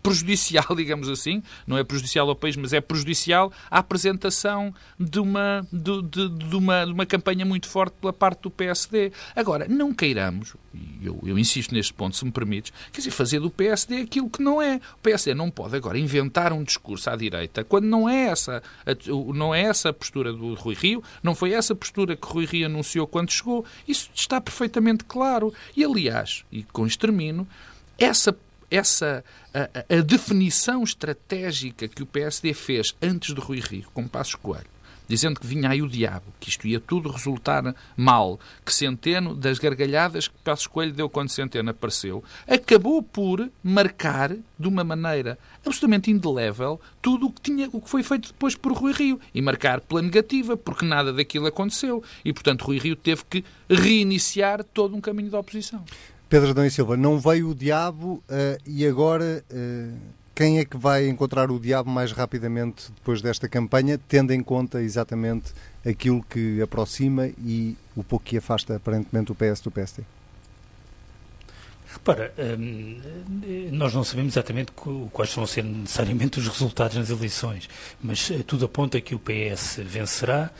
prejudicial, 0.04 0.66
digamos 0.76 1.08
assim, 1.08 1.42
não 1.66 1.78
é 1.78 1.82
prejudicial 1.82 2.28
ao 2.28 2.36
país, 2.36 2.56
mas 2.56 2.74
é 2.74 2.80
prejudicial 2.80 3.50
à 3.70 3.78
apresentação 3.78 4.72
de 5.00 5.18
uma, 5.18 5.66
de, 5.72 6.02
de, 6.02 6.28
de 6.28 6.56
uma, 6.56 6.84
de 6.84 6.92
uma 6.92 7.06
campanha 7.06 7.44
muito 7.46 7.66
forte 7.66 7.94
pela 7.98 8.12
parte 8.12 8.42
do 8.42 8.50
PSD. 8.50 9.10
Agora, 9.34 9.66
não 9.66 9.94
queiramos, 9.94 10.54
e 10.74 11.06
eu, 11.06 11.18
eu 11.24 11.38
insisto 11.38 11.74
neste 11.74 11.94
ponto, 11.94 12.14
se 12.14 12.24
me 12.24 12.30
permites, 12.30 12.70
quer 12.92 12.98
dizer, 12.98 13.10
fazer 13.10 13.40
do 13.40 13.50
PSD 13.50 14.02
aquilo 14.02 14.28
que 14.28 14.42
não 14.42 14.60
é. 14.60 14.76
O 14.76 14.98
PSD 15.02 15.34
não 15.34 15.50
pode 15.50 15.74
agora 15.74 15.98
inventar 15.98 16.52
um 16.52 16.62
discurso 16.62 17.08
à 17.08 17.16
direita 17.16 17.64
quando 17.64 17.86
não 17.86 18.06
é 18.06 18.26
essa, 18.26 18.62
não 19.34 19.54
é 19.54 19.62
essa 19.62 19.88
a 19.88 19.92
postura 19.92 20.32
do 20.32 20.52
Rui 20.54 20.74
Rio, 20.74 21.02
não 21.22 21.34
foi 21.34 21.52
essa 21.52 21.72
a 21.72 21.76
postura 21.76 22.14
que 22.14 22.26
Rui 22.26 22.44
Rio 22.44 22.66
anunciou 22.66 23.06
quando 23.06 23.30
chegou. 23.30 23.64
Isso 23.88 24.10
está 24.14 24.38
perfeitamente 24.38 25.04
claro. 25.04 25.52
E, 25.74 25.82
aliás, 25.82 26.44
e 26.52 26.62
com 26.64 26.86
isto 26.86 27.00
termino, 27.00 27.48
essa 27.98 28.36
essa 28.74 29.24
a, 29.52 29.96
a, 29.96 30.00
definição 30.00 30.82
estratégica 30.82 31.86
que 31.86 32.02
o 32.02 32.06
PSD 32.06 32.52
fez 32.52 32.94
antes 33.00 33.34
de 33.34 33.40
Rui 33.40 33.60
Rio, 33.60 33.88
com 33.94 34.08
Passos 34.08 34.34
Coelho, 34.34 34.66
dizendo 35.06 35.38
que 35.38 35.46
vinha 35.46 35.70
aí 35.70 35.82
o 35.82 35.88
diabo, 35.88 36.24
que 36.40 36.48
isto 36.48 36.66
ia 36.66 36.80
tudo 36.80 37.10
resultar 37.10 37.74
mal, 37.96 38.40
que 38.64 38.72
Centeno, 38.72 39.34
das 39.34 39.58
gargalhadas 39.58 40.28
que 40.28 40.34
Passos 40.42 40.66
Coelho 40.66 40.92
deu 40.92 41.08
quando 41.08 41.30
Centeno 41.30 41.70
apareceu, 41.70 42.24
acabou 42.48 43.02
por 43.02 43.48
marcar 43.62 44.34
de 44.58 44.68
uma 44.68 44.82
maneira 44.82 45.38
absolutamente 45.64 46.10
indelével 46.10 46.80
tudo 47.00 47.26
o 47.26 47.32
que, 47.32 47.40
tinha, 47.40 47.68
o 47.72 47.80
que 47.80 47.88
foi 47.88 48.02
feito 48.02 48.28
depois 48.28 48.54
por 48.54 48.72
Rui 48.72 48.92
Rio 48.92 49.20
e 49.34 49.40
marcar 49.40 49.80
pela 49.80 50.02
negativa, 50.02 50.56
porque 50.56 50.84
nada 50.84 51.12
daquilo 51.12 51.46
aconteceu. 51.46 52.02
E, 52.24 52.32
portanto, 52.32 52.64
Rui 52.64 52.78
Rio 52.78 52.96
teve 52.96 53.24
que 53.28 53.44
reiniciar 53.68 54.64
todo 54.64 54.96
um 54.96 55.00
caminho 55.00 55.30
da 55.30 55.38
oposição. 55.38 55.84
Pedro 56.34 56.50
Adão 56.50 56.66
e 56.66 56.70
Silva, 56.72 56.96
não 56.96 57.16
veio 57.20 57.50
o 57.50 57.54
diabo 57.54 58.14
uh, 58.28 58.60
e 58.66 58.84
agora 58.84 59.44
uh, 59.52 59.96
quem 60.34 60.58
é 60.58 60.64
que 60.64 60.76
vai 60.76 61.06
encontrar 61.06 61.48
o 61.48 61.60
diabo 61.60 61.88
mais 61.88 62.10
rapidamente 62.10 62.90
depois 62.90 63.22
desta 63.22 63.48
campanha, 63.48 64.00
tendo 64.08 64.32
em 64.32 64.42
conta 64.42 64.82
exatamente 64.82 65.52
aquilo 65.86 66.24
que 66.24 66.60
aproxima 66.60 67.28
e 67.38 67.76
o 67.94 68.02
pouco 68.02 68.24
que 68.24 68.36
afasta 68.36 68.74
aparentemente 68.74 69.30
o 69.30 69.34
PS 69.36 69.60
do 69.60 69.70
PSD? 69.70 70.02
Repara, 71.94 72.34
hum, 72.58 73.00
nós 73.70 73.94
não 73.94 74.02
sabemos 74.02 74.32
exatamente 74.32 74.72
quais 75.12 75.32
vão 75.32 75.46
ser 75.46 75.62
necessariamente 75.62 76.40
os 76.40 76.48
resultados 76.48 76.96
nas 76.96 77.08
eleições, 77.08 77.68
mas 78.02 78.32
eh, 78.32 78.42
tudo 78.44 78.64
aponta 78.64 79.00
que 79.00 79.14
o 79.14 79.20
PS 79.20 79.78
vencerá 79.84 80.50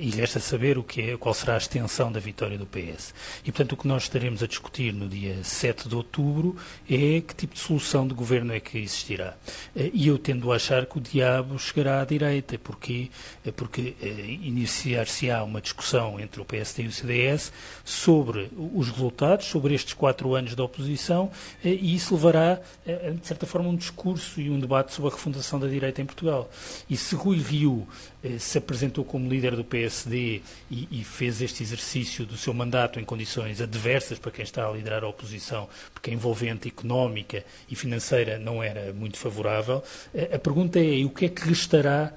e 0.00 0.10
resta 0.10 0.40
saber 0.40 0.76
o 0.78 0.82
que 0.82 1.00
é, 1.00 1.16
qual 1.16 1.34
será 1.34 1.54
a 1.54 1.58
extensão 1.58 2.10
da 2.10 2.18
vitória 2.18 2.58
do 2.58 2.66
PS. 2.66 3.14
E, 3.44 3.52
portanto, 3.52 3.72
o 3.72 3.76
que 3.76 3.86
nós 3.86 4.04
estaremos 4.04 4.42
a 4.42 4.46
discutir 4.46 4.92
no 4.92 5.08
dia 5.08 5.42
7 5.42 5.88
de 5.88 5.94
outubro 5.94 6.56
é 6.90 7.20
que 7.20 7.34
tipo 7.34 7.54
de 7.54 7.60
solução 7.60 8.06
de 8.06 8.14
governo 8.14 8.52
é 8.52 8.60
que 8.60 8.78
existirá. 8.78 9.36
Eh, 9.76 9.90
e 9.92 10.08
eu 10.08 10.18
tendo 10.18 10.52
a 10.52 10.56
achar 10.56 10.86
que 10.86 10.98
o 10.98 11.00
diabo 11.00 11.58
chegará 11.58 12.00
à 12.00 12.04
direita. 12.04 12.58
Porquê? 12.58 13.10
Porque 13.56 13.94
iniciar-se-á 14.42 15.42
uma 15.44 15.60
discussão 15.60 16.18
entre 16.18 16.40
o 16.40 16.44
PSD 16.44 16.84
e 16.84 16.86
o 16.86 16.92
CDS 16.92 17.52
sobre 17.84 18.50
os 18.56 18.88
resultados, 18.90 19.46
sobre 19.46 19.74
estes 19.74 19.94
quatro 19.94 20.34
anos 20.34 20.54
da 20.54 20.64
oposição 20.64 21.30
eh, 21.64 21.70
e 21.80 21.94
isso 21.94 22.14
levará, 22.14 22.60
eh, 22.86 23.12
de 23.20 23.26
certa 23.26 23.46
forma, 23.46 23.68
um 23.68 23.76
discurso 23.76 24.40
e 24.40 24.50
um 24.50 24.58
debate 24.58 24.92
sobre 24.92 25.10
a 25.10 25.14
refundação 25.14 25.58
da 25.58 25.66
direita 25.66 26.00
em 26.02 26.06
Portugal. 26.06 26.50
E 26.88 26.96
se 26.96 27.14
Rui 27.14 27.38
Rio 27.38 27.86
eh, 28.17 28.17
se 28.38 28.58
apresentou 28.58 29.04
como 29.04 29.28
líder 29.28 29.56
do 29.56 29.64
PSD 29.64 30.42
e, 30.70 30.88
e, 30.90 31.04
fez 31.04 31.40
este 31.40 31.62
exercício 31.62 32.26
do 32.26 32.36
seu 32.36 32.52
mandato 32.52 32.98
em 32.98 33.04
condições 33.04 33.60
adversas 33.60 34.18
para 34.18 34.30
quem 34.30 34.42
está 34.42 34.66
a 34.66 34.72
liderar 34.72 35.04
a 35.04 35.08
oposição, 35.08 35.68
porque 35.92 36.10
a 36.10 36.12
envolvente 36.12 36.68
económica 36.68 37.44
e 37.70 37.76
financeira 37.76 38.38
não 38.38 38.62
era 38.62 38.92
muito 38.92 39.18
favorável, 39.18 39.82
a 40.32 40.38
pergunta 40.38 40.78
é 40.78 41.04
o 41.04 41.10
que 41.10 41.26
é 41.26 41.28
que 41.28 41.48
restará 41.48 42.12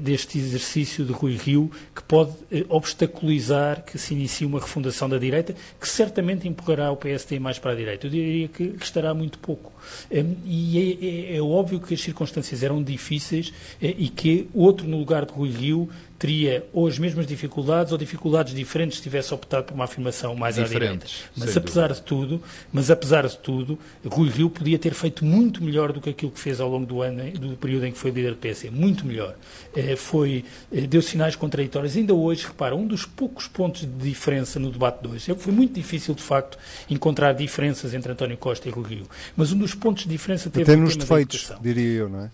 deste 0.00 0.38
exercício 0.38 1.04
de 1.04 1.12
Rui 1.12 1.36
Rio 1.36 1.70
que 1.94 2.02
pode 2.02 2.34
obstaculizar 2.68 3.84
que 3.84 3.98
se 3.98 4.14
inicie 4.14 4.46
uma 4.46 4.60
refundação 4.60 5.08
da 5.08 5.18
direita, 5.18 5.54
que 5.80 5.88
certamente 5.88 6.46
empurrará 6.46 6.90
o 6.90 6.96
PSD 6.96 7.38
mais 7.38 7.58
para 7.58 7.72
a 7.72 7.74
direita 7.74 8.06
eu 8.06 8.10
diria 8.10 8.48
que 8.48 8.74
restará 8.78 9.12
muito 9.14 9.38
pouco. 9.38 9.72
Hum, 10.10 10.36
e 10.44 11.32
é, 11.32 11.34
é, 11.34 11.36
é 11.36 11.42
óbvio 11.42 11.80
que 11.80 11.94
as 11.94 12.00
circunstâncias 12.00 12.62
eram 12.62 12.82
difíceis 12.82 13.52
eh, 13.80 13.94
e 13.98 14.08
que 14.08 14.48
outro 14.54 14.86
no 14.86 14.98
lugar 14.98 15.24
de 15.26 15.32
Rui 15.32 15.45
Rio 15.50 15.88
teria 16.18 16.66
ou 16.72 16.86
as 16.86 16.98
mesmas 16.98 17.26
dificuldades 17.26 17.92
ou 17.92 17.98
dificuldades 17.98 18.54
diferentes 18.54 18.98
se 18.98 19.02
tivesse 19.02 19.32
optado 19.34 19.64
por 19.64 19.74
uma 19.74 19.84
afirmação 19.84 20.34
mais 20.34 20.56
diferentes, 20.56 20.76
à 20.76 20.88
direita. 20.88 21.30
Mas 21.36 21.56
apesar 21.56 21.92
de 21.92 22.02
tudo, 22.02 22.42
mas 22.72 22.90
apesar 22.90 23.26
de 23.26 23.36
tudo, 23.38 23.78
Rui 24.04 24.28
Rio 24.28 24.48
podia 24.48 24.78
ter 24.78 24.94
feito 24.94 25.24
muito 25.24 25.62
melhor 25.62 25.92
do 25.92 26.00
que 26.00 26.10
aquilo 26.10 26.30
que 26.30 26.40
fez 26.40 26.60
ao 26.60 26.68
longo 26.68 26.86
do 26.86 27.02
ano, 27.02 27.30
do 27.32 27.56
período 27.56 27.86
em 27.86 27.92
que 27.92 27.98
foi 27.98 28.10
líder 28.10 28.34
do 28.34 28.36
PS, 28.36 28.70
muito 28.70 29.06
melhor. 29.06 29.34
Eh, 29.74 29.96
foi 29.96 30.44
eh, 30.72 30.82
deu 30.82 31.02
sinais 31.02 31.36
contraditórios. 31.36 31.96
Ainda 31.96 32.14
hoje, 32.14 32.46
repara, 32.46 32.74
um 32.74 32.86
dos 32.86 33.04
poucos 33.04 33.46
pontos 33.46 33.82
de 33.82 33.86
diferença 33.86 34.58
no 34.58 34.70
debate 34.70 35.02
de 35.02 35.08
hoje, 35.08 35.34
foi 35.34 35.52
muito 35.52 35.74
difícil 35.74 36.14
de 36.14 36.22
facto 36.22 36.58
encontrar 36.88 37.32
diferenças 37.32 37.94
entre 37.94 38.12
António 38.12 38.36
Costa 38.36 38.68
e 38.68 38.70
Rui 38.70 38.88
Rio, 38.88 39.06
mas 39.36 39.52
um 39.52 39.58
dos 39.58 39.74
pontos 39.74 40.04
de 40.04 40.08
diferença 40.08 40.48
teve 40.50 40.64
Até 40.64 40.76
nos 40.76 40.96
defeitos, 40.96 41.52
diria 41.60 42.00
eu, 42.00 42.08
não 42.08 42.22
é? 42.22 42.30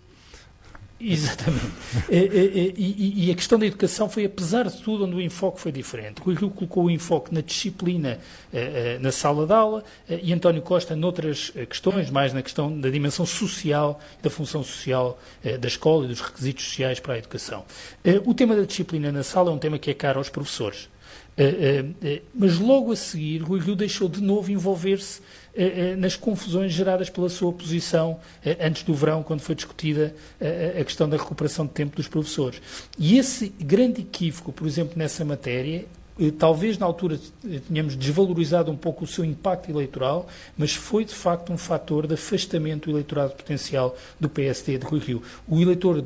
Exatamente. 1.03 1.73
e, 2.09 2.17
e, 2.17 2.75
e, 2.77 3.27
e, 3.27 3.31
a 3.31 3.35
questão 3.35 3.59
da 3.59 3.67
educação 3.67 4.09
foi, 4.09 4.25
apesar 4.25 4.69
de 4.69 4.81
tudo, 4.83 5.05
onde 5.05 5.17
o 5.17 5.21
enfoque 5.21 5.61
foi 5.61 5.73
diferente. 5.73 6.21
Rui 6.21 6.35
Rio 6.35 6.51
colocou 6.51 6.85
o 6.85 6.91
enfoque 6.91 7.35
na 7.35 7.41
disciplina 7.41 8.19
eh, 8.53 8.97
eh, 8.97 8.99
na 9.01 9.11
sala 9.11 9.47
de 9.47 9.53
aula 9.53 9.83
eh, 10.09 10.21
e 10.23 10.33
António 10.33 10.63
Costa 10.63 10.95
noutras 10.95 11.51
questões, 11.69 12.11
mais 12.11 12.33
na 12.33 12.43
questão 12.43 12.79
da 12.79 12.89
dimensão 12.89 13.27
social, 13.27 14.01
da 14.23 14.31
função 14.31 14.63
social 14.63 15.19
da 15.61 15.69
escola 15.69 16.05
e 16.05 16.09
dos 16.09 16.21
requisitos 16.21 16.65
sociais 16.65 17.01
para 17.01 17.15
a 17.15 17.19
educação. 17.19 17.65
o 18.25 18.35
tema 18.35 18.55
da 18.55 18.63
disciplina 18.63 19.11
na 19.11 19.23
sala 19.23 19.51
é 19.51 19.55
um 19.55 19.59
tema 19.59 19.79
que 19.79 19.91
é 19.91 19.95
caro 19.95 20.19
aos 20.19 20.29
professores. 20.29 20.89
mas 22.35 22.59
logo 22.59 22.93
a 22.93 22.97
seguir, 22.97 23.39
Rui 23.39 23.61
Rio 23.61 23.75
deixou 23.75 24.09
de 24.09 24.21
novo 24.21 24.51
envolver-se 24.51 25.21
nas 25.99 26.17
confusões 26.17 26.73
geradas 26.73 27.11
pela 27.11 27.29
sua 27.29 27.53
posição 27.53 28.19
eh, 28.45 28.57
antes 28.61 28.83
do 28.83 28.95
verão, 28.95 29.23
quando 29.23 29.41
foi 29.41 29.55
discutida 29.55 30.15
a 30.79 30.85
questão 30.85 31.09
da 31.09 31.17
recuperação 31.17 31.67
de 31.67 31.73
tempo 31.73 31.97
dos 31.97 32.09
professores. 32.09 32.61
E 32.99 33.19
esse 33.19 33.49
grande 33.49 34.01
equívoco, 34.01 34.53
por 34.53 34.67
exemplo, 34.67 34.95
nessa 34.97 35.25
matéria, 35.25 35.85
talvez 36.39 36.79
na 36.79 36.87
altura 36.87 37.19
tenhamos 37.69 37.97
desvalorizado 37.97 38.71
um 38.71 38.77
pouco 38.77 39.05
o 39.05 39.07
seu 39.07 39.25
impacto 39.25 39.71
eleitoral, 39.71 40.27
mas 40.57 40.75
foi 40.75 41.05
de 41.05 41.15
facto 41.15 41.53
um 41.53 41.59
fator 41.59 42.07
de 42.07 42.15
afastamento 42.15 42.87
do 42.87 42.93
eleitorado 42.93 43.33
potencial 43.33 43.97
do 44.21 44.29
PSD 44.29 44.79
de 44.79 44.87
Rui 44.87 45.01
Rio. 45.01 45.23
O 45.49 45.61
eleitor 45.61 46.03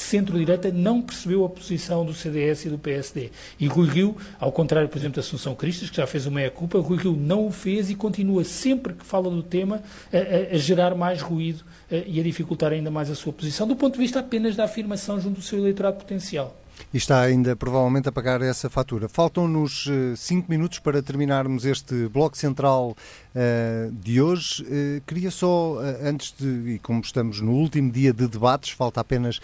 de 0.00 0.06
centro-direita 0.06 0.72
não 0.72 1.02
percebeu 1.02 1.44
a 1.44 1.48
posição 1.48 2.06
do 2.06 2.14
CDS 2.14 2.64
e 2.64 2.68
do 2.70 2.78
PSD. 2.78 3.30
E 3.58 3.66
Rui 3.66 3.86
Rio, 3.86 4.16
ao 4.38 4.50
contrário, 4.50 4.88
por 4.88 4.96
exemplo, 4.96 5.16
da 5.16 5.20
Assunção 5.20 5.54
Cristas, 5.54 5.90
que 5.90 5.98
já 5.98 6.06
fez 6.06 6.24
uma 6.24 6.36
meia-culpa, 6.36 6.78
Rui 6.78 6.96
Rio 6.96 7.14
não 7.14 7.46
o 7.46 7.52
fez 7.52 7.90
e 7.90 7.94
continua 7.94 8.42
sempre 8.42 8.94
que 8.94 9.04
fala 9.04 9.28
do 9.28 9.42
tema 9.42 9.82
a, 10.10 10.16
a, 10.16 10.54
a 10.54 10.58
gerar 10.58 10.94
mais 10.94 11.20
ruído 11.20 11.62
a, 11.92 11.96
e 11.96 12.18
a 12.18 12.22
dificultar 12.22 12.72
ainda 12.72 12.90
mais 12.90 13.10
a 13.10 13.14
sua 13.14 13.32
posição, 13.32 13.68
do 13.68 13.76
ponto 13.76 13.94
de 13.94 14.00
vista 14.00 14.20
apenas 14.20 14.56
da 14.56 14.64
afirmação 14.64 15.20
junto 15.20 15.36
do 15.36 15.42
seu 15.42 15.58
eleitorado 15.58 15.98
potencial 15.98 16.56
e 16.92 16.96
está 16.96 17.20
ainda 17.20 17.54
provavelmente 17.54 18.08
a 18.08 18.12
pagar 18.12 18.42
essa 18.42 18.68
fatura. 18.68 19.08
Faltam-nos 19.08 19.86
uh, 19.86 20.16
cinco 20.16 20.50
minutos 20.50 20.78
para 20.78 21.02
terminarmos 21.02 21.64
este 21.64 22.08
bloco 22.08 22.36
central 22.36 22.96
uh, 23.34 23.92
de 23.92 24.20
hoje. 24.20 24.62
Uh, 24.62 25.00
queria 25.06 25.30
só, 25.30 25.78
antes 26.02 26.34
de, 26.38 26.74
e 26.74 26.78
como 26.78 27.00
estamos 27.00 27.40
no 27.40 27.52
último 27.52 27.90
dia 27.90 28.12
de 28.12 28.26
debates, 28.26 28.70
falta 28.70 29.00
apenas 29.00 29.40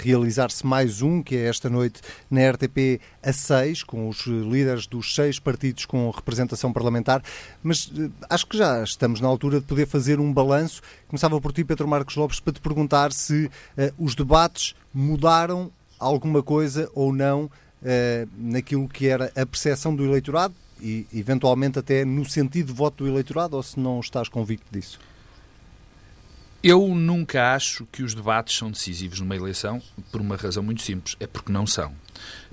realizar-se 0.00 0.66
mais 0.66 1.02
um, 1.02 1.22
que 1.22 1.36
é 1.36 1.48
esta 1.48 1.68
noite 1.68 2.00
na 2.30 2.50
RTP 2.50 3.00
a 3.22 3.32
seis, 3.32 3.82
com 3.82 4.08
os 4.08 4.26
líderes 4.26 4.86
dos 4.86 5.14
seis 5.14 5.38
partidos 5.38 5.86
com 5.86 6.10
representação 6.10 6.72
parlamentar, 6.72 7.22
mas 7.62 7.90
acho 8.28 8.46
que 8.46 8.56
já 8.56 8.82
estamos 8.82 9.20
na 9.20 9.28
altura 9.28 9.60
de 9.60 9.66
poder 9.66 9.86
fazer 9.86 10.20
um 10.20 10.32
balanço. 10.32 10.82
Começava 11.08 11.40
por 11.40 11.52
ti, 11.52 11.64
Pedro 11.64 11.88
Marcos 11.88 12.16
Lopes, 12.16 12.40
para 12.40 12.52
te 12.52 12.60
perguntar 12.60 13.12
se 13.12 13.50
os 13.98 14.14
debates 14.14 14.74
mudaram 14.92 15.70
alguma 16.02 16.42
coisa 16.42 16.90
ou 16.94 17.12
não 17.12 17.44
uh, 17.44 17.50
naquilo 18.36 18.88
que 18.88 19.06
era 19.06 19.32
a 19.36 19.46
percepção 19.46 19.94
do 19.94 20.04
eleitorado 20.04 20.54
e, 20.80 21.06
eventualmente, 21.14 21.78
até 21.78 22.04
no 22.04 22.24
sentido 22.24 22.66
de 22.66 22.72
voto 22.72 23.04
do 23.04 23.08
eleitorado, 23.08 23.56
ou 23.56 23.62
se 23.62 23.78
não 23.78 24.00
estás 24.00 24.28
convicto 24.28 24.66
disso? 24.70 24.98
Eu 26.62 26.86
nunca 26.88 27.54
acho 27.54 27.86
que 27.86 28.02
os 28.02 28.14
debates 28.14 28.56
são 28.56 28.70
decisivos 28.70 29.18
numa 29.18 29.34
eleição 29.34 29.82
por 30.10 30.20
uma 30.20 30.36
razão 30.36 30.62
muito 30.62 30.82
simples: 30.82 31.16
é 31.18 31.26
porque 31.26 31.52
não 31.52 31.66
são. 31.66 31.92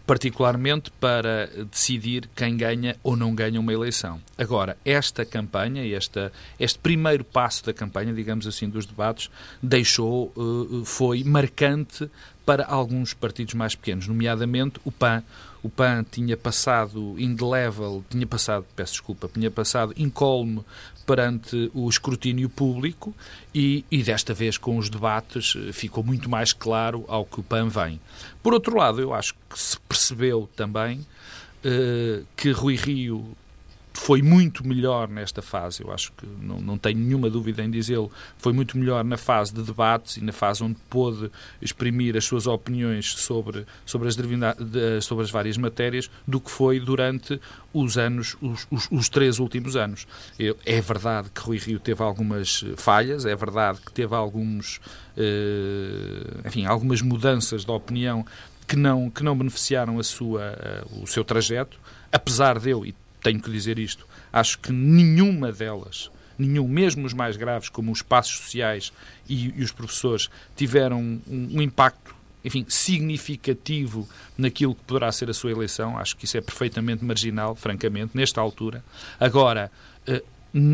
particularmente 0.09 0.89
para 0.99 1.47
decidir 1.69 2.27
quem 2.35 2.57
ganha 2.57 2.95
ou 3.03 3.15
não 3.15 3.35
ganha 3.35 3.59
uma 3.59 3.71
eleição. 3.71 4.19
Agora, 4.35 4.75
esta 4.83 5.23
campanha, 5.23 5.85
esta, 5.95 6.33
este 6.59 6.79
primeiro 6.79 7.23
passo 7.23 7.63
da 7.63 7.71
campanha, 7.71 8.11
digamos 8.11 8.47
assim, 8.47 8.67
dos 8.67 8.87
debates, 8.87 9.29
deixou, 9.61 10.33
uh, 10.35 10.83
foi 10.83 11.23
marcante 11.23 12.09
para 12.49 12.65
alguns 12.65 13.13
partidos 13.13 13.53
mais 13.53 13.75
pequenos, 13.75 14.07
nomeadamente 14.07 14.79
o 14.83 14.91
PAN. 14.91 15.21
O 15.61 15.69
PAN 15.69 16.03
tinha 16.09 16.35
passado 16.35 17.13
indelével, 17.19 18.03
tinha 18.09 18.25
passado, 18.25 18.65
peço 18.75 18.93
desculpa, 18.93 19.29
tinha 19.31 19.51
passado 19.51 19.93
incólume 19.95 20.65
perante 21.05 21.69
o 21.75 21.87
escrutínio 21.87 22.49
público 22.49 23.15
e, 23.53 23.85
e, 23.91 24.01
desta 24.01 24.33
vez 24.33 24.57
com 24.57 24.79
os 24.79 24.89
debates 24.89 25.53
ficou 25.73 26.03
muito 26.03 26.27
mais 26.27 26.51
claro 26.51 27.05
ao 27.07 27.23
que 27.23 27.39
o 27.39 27.43
PAN 27.43 27.67
vem. 27.67 28.01
Por 28.41 28.51
outro 28.55 28.75
lado, 28.75 28.99
eu 28.99 29.13
acho 29.13 29.35
que 29.47 29.59
se 29.59 29.79
percebeu 29.81 30.49
também 30.55 31.05
eh, 31.63 32.23
que 32.35 32.49
Rui 32.49 32.75
Rio 32.77 33.37
foi 33.93 34.21
muito 34.21 34.65
melhor 34.65 35.09
nesta 35.09 35.41
fase, 35.41 35.83
eu 35.83 35.91
acho 35.91 36.11
que 36.13 36.25
não, 36.25 36.61
não 36.61 36.77
tenho 36.77 36.97
nenhuma 36.99 37.29
dúvida 37.29 37.63
em 37.63 37.69
dizê-lo, 37.69 38.11
foi 38.37 38.53
muito 38.53 38.77
melhor 38.77 39.03
na 39.03 39.17
fase 39.17 39.53
de 39.53 39.61
debates 39.63 40.17
e 40.17 40.23
na 40.23 40.31
fase 40.31 40.63
onde 40.63 40.77
pôde 40.89 41.31
exprimir 41.61 42.15
as 42.15 42.23
suas 42.23 42.45
opiniões 42.47 43.11
sobre, 43.13 43.65
sobre, 43.85 44.07
as, 44.07 44.15
sobre 45.03 45.23
as 45.23 45.31
várias 45.31 45.57
matérias 45.57 46.09
do 46.27 46.39
que 46.39 46.51
foi 46.51 46.79
durante 46.79 47.39
os 47.73 47.97
anos, 47.97 48.37
os, 48.41 48.67
os, 48.69 48.87
os 48.91 49.09
três 49.09 49.39
últimos 49.39 49.75
anos. 49.75 50.07
Eu, 50.37 50.55
é 50.65 50.79
verdade 50.81 51.29
que 51.33 51.41
Rui 51.41 51.57
Rio 51.57 51.79
teve 51.79 52.01
algumas 52.03 52.63
falhas, 52.77 53.25
é 53.25 53.35
verdade 53.35 53.79
que 53.85 53.91
teve 53.91 54.15
alguns, 54.15 54.79
eh, 55.17 56.47
enfim, 56.47 56.65
algumas 56.65 57.01
mudanças 57.01 57.65
de 57.65 57.71
opinião 57.71 58.25
que 58.67 58.75
não, 58.75 59.09
que 59.09 59.23
não 59.23 59.35
beneficiaram 59.35 59.97
a 59.97 60.03
sua, 60.03 60.55
o 61.01 61.07
seu 61.07 61.23
trajeto, 61.23 61.79
apesar 62.11 62.59
de 62.59 62.69
eu, 62.69 62.85
e 62.85 62.93
tenho 63.21 63.41
que 63.41 63.51
dizer 63.51 63.79
isto, 63.79 64.07
acho 64.31 64.59
que 64.59 64.71
nenhuma 64.71 65.51
delas, 65.51 66.09
nenhum, 66.37 66.67
mesmo 66.67 67.05
os 67.05 67.13
mais 67.13 67.35
graves, 67.37 67.69
como 67.69 67.91
os 67.91 68.01
passos 68.01 68.37
sociais 68.37 68.93
e, 69.27 69.53
e 69.57 69.63
os 69.63 69.71
professores, 69.71 70.29
tiveram 70.55 70.99
um, 70.99 71.21
um 71.27 71.61
impacto 71.61 72.15
enfim, 72.43 72.65
significativo 72.69 74.07
naquilo 74.37 74.73
que 74.73 74.83
poderá 74.83 75.11
ser 75.11 75.29
a 75.29 75.33
sua 75.33 75.51
eleição. 75.51 75.97
Acho 75.97 76.15
que 76.15 76.25
isso 76.25 76.37
é 76.37 76.41
perfeitamente 76.41 77.03
marginal, 77.03 77.55
francamente, 77.55 78.15
nesta 78.15 78.39
altura. 78.39 78.83
Agora, 79.19 79.71
uh, 80.07 80.23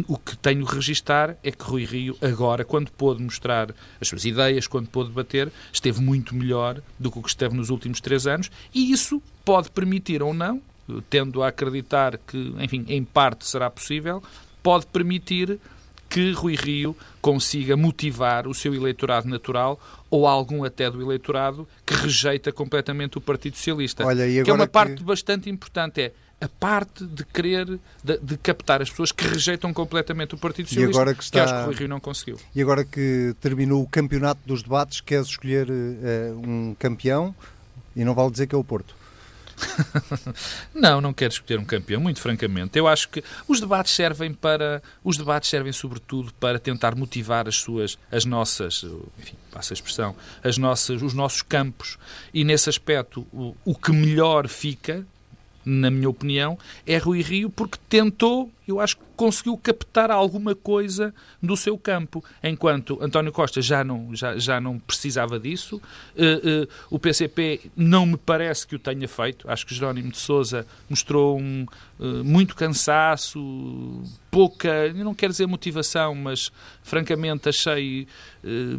o 0.08 0.18
que 0.18 0.38
tenho 0.38 0.66
a 0.66 0.72
registar 0.72 1.36
é 1.44 1.52
que 1.52 1.64
Rui 1.64 1.84
Rio, 1.84 2.18
agora, 2.22 2.64
quando 2.64 2.92
pôde 2.92 3.22
mostrar 3.22 3.74
as 4.00 4.08
suas 4.08 4.24
ideias, 4.24 4.68
quando 4.68 4.88
pôde 4.88 5.10
debater, 5.10 5.52
esteve 5.72 6.02
muito 6.02 6.36
melhor 6.36 6.82
do 6.98 7.12
que 7.12 7.20
o 7.20 7.22
que 7.22 7.30
esteve 7.30 7.56
nos 7.56 7.70
últimos 7.70 8.00
três 8.00 8.26
anos, 8.26 8.50
e 8.74 8.92
isso 8.92 9.22
pode 9.44 9.70
permitir 9.72 10.24
ou 10.24 10.34
não, 10.34 10.62
tendo 11.10 11.44
a 11.44 11.50
acreditar 11.50 12.18
que, 12.18 12.54
enfim, 12.60 12.86
em 12.88 13.04
parte 13.04 13.48
será 13.48 13.70
possível, 13.70 14.22
pode 14.62 14.86
permitir 14.88 15.60
que 16.10 16.32
Rui 16.32 16.56
Rio 16.56 16.96
consiga 17.22 17.76
motivar 17.76 18.48
o 18.48 18.54
seu 18.54 18.74
eleitorado 18.74 19.28
natural 19.28 19.80
ou 20.10 20.28
algum 20.28 20.64
até 20.64 20.90
do 20.90 21.02
eleitorado 21.02 21.68
que 21.86 21.94
rejeita 21.94 22.52
completamente 22.52 23.18
o 23.18 23.22
Partido 23.22 23.58
Socialista. 23.58 24.06
Olha, 24.06 24.44
que 24.44 24.50
é 24.50 24.54
uma 24.54 24.68
parte 24.68 25.04
bastante 25.04 25.50
importante. 25.50 26.02
É 26.02 26.14
a 26.40 26.50
parte 26.50 27.06
de 27.06 27.26
querer, 27.26 27.66
de, 28.04 28.18
de, 28.22 28.38
captar 28.38 28.82
as 28.82 28.90
pessoas 28.90 29.12
que 29.12 29.26
rejeitam 29.26 29.74
completamente 29.74 30.36
o 30.36 30.38
Partido 30.38 30.68
Socialista, 30.68 31.02
agora 31.02 31.16
que, 31.16 31.24
está... 31.24 31.40
que 31.40 31.46
acho 31.46 31.54
que 31.54 31.62
o 31.62 31.66
Rui 31.66 31.76
Rio 31.76 31.88
não 31.88 32.00
conseguiu. 32.00 32.38
E 32.54 32.62
agora 32.62 32.84
que 32.84 33.34
terminou 33.40 33.82
o 33.82 33.88
campeonato 33.88 34.42
dos 34.46 34.62
debates, 34.62 35.02
queres 35.02 35.28
escolher 35.28 35.70
uh, 35.70 35.74
um 36.46 36.76
campeão 36.78 37.34
e 37.96 38.04
não 38.04 38.14
vale 38.14 38.32
dizer 38.32 38.48
que 38.48 38.56
é 38.56 38.58
o 38.58 38.64
Porto. 38.64 38.96
não, 40.74 41.02
não 41.02 41.14
quero 41.14 41.34
escolher 41.34 41.60
um 41.60 41.66
campeão, 41.66 42.02
muito 42.02 42.20
francamente. 42.20 42.78
Eu 42.78 42.88
acho 42.88 43.10
que 43.10 43.24
os 43.48 43.60
debates 43.60 43.94
servem 43.94 44.34
para. 44.34 44.82
Os 45.04 45.18
debates 45.18 45.50
servem 45.50 45.72
sobretudo 45.72 46.34
para 46.34 46.60
tentar 46.60 46.96
motivar 46.96 47.48
as 47.48 47.56
suas, 47.58 47.98
as 48.12 48.26
nossas, 48.26 48.84
enfim, 49.20 49.36
passa 49.52 49.74
a 49.74 49.76
expressão, 49.76 50.16
as 50.44 50.58
nossas, 50.58 51.02
os 51.02 51.14
nossos 51.14 51.42
campos. 51.42 51.98
E 52.34 52.44
nesse 52.44 52.70
aspecto, 52.70 53.26
o, 53.32 53.56
o 53.64 53.76
que 53.76 53.92
melhor 53.92 54.48
fica, 54.48 55.06
na 55.64 55.90
minha 55.90 56.10
opinião, 56.10 56.58
é 56.86 56.98
Rui 56.98 57.22
Rio, 57.22 57.50
porque 57.50 57.78
tentou, 57.90 58.52
eu 58.68 58.80
acho 58.80 58.98
que 58.98 59.04
conseguiu 59.16 59.58
captar 59.58 60.12
alguma 60.12 60.56
coisa 60.56 61.14
do 61.42 61.56
seu 61.56 61.78
campo, 61.78 62.24
enquanto 62.44 62.98
António 63.02 63.32
Costa 63.32 63.62
já 63.62 63.84
não, 63.84 64.14
já, 64.14 64.38
já 64.38 64.60
não 64.60 64.80
precisava 64.80 65.40
disso. 65.40 65.78
Uh, 66.16 66.64
uh, 66.64 66.68
o 66.90 67.00
PCP 67.00 67.72
não 67.76 68.06
me 68.06 68.18
parece 68.18 68.68
que 68.68 68.76
o 68.76 68.80
tenha 68.80 69.08
feito. 69.08 69.50
Acho 69.50 69.66
que 69.66 69.74
Jerónimo 69.74 70.12
de 70.12 70.18
Souza 70.18 70.66
mostrou 70.90 71.40
um, 71.40 71.66
uh, 72.00 72.24
muito 72.24 72.56
cansaço, 72.56 73.40
pouca, 74.32 74.92
não 74.94 75.14
quero 75.14 75.32
dizer 75.32 75.46
motivação, 75.46 76.14
mas 76.16 76.52
francamente 76.84 77.50
achei 77.50 78.08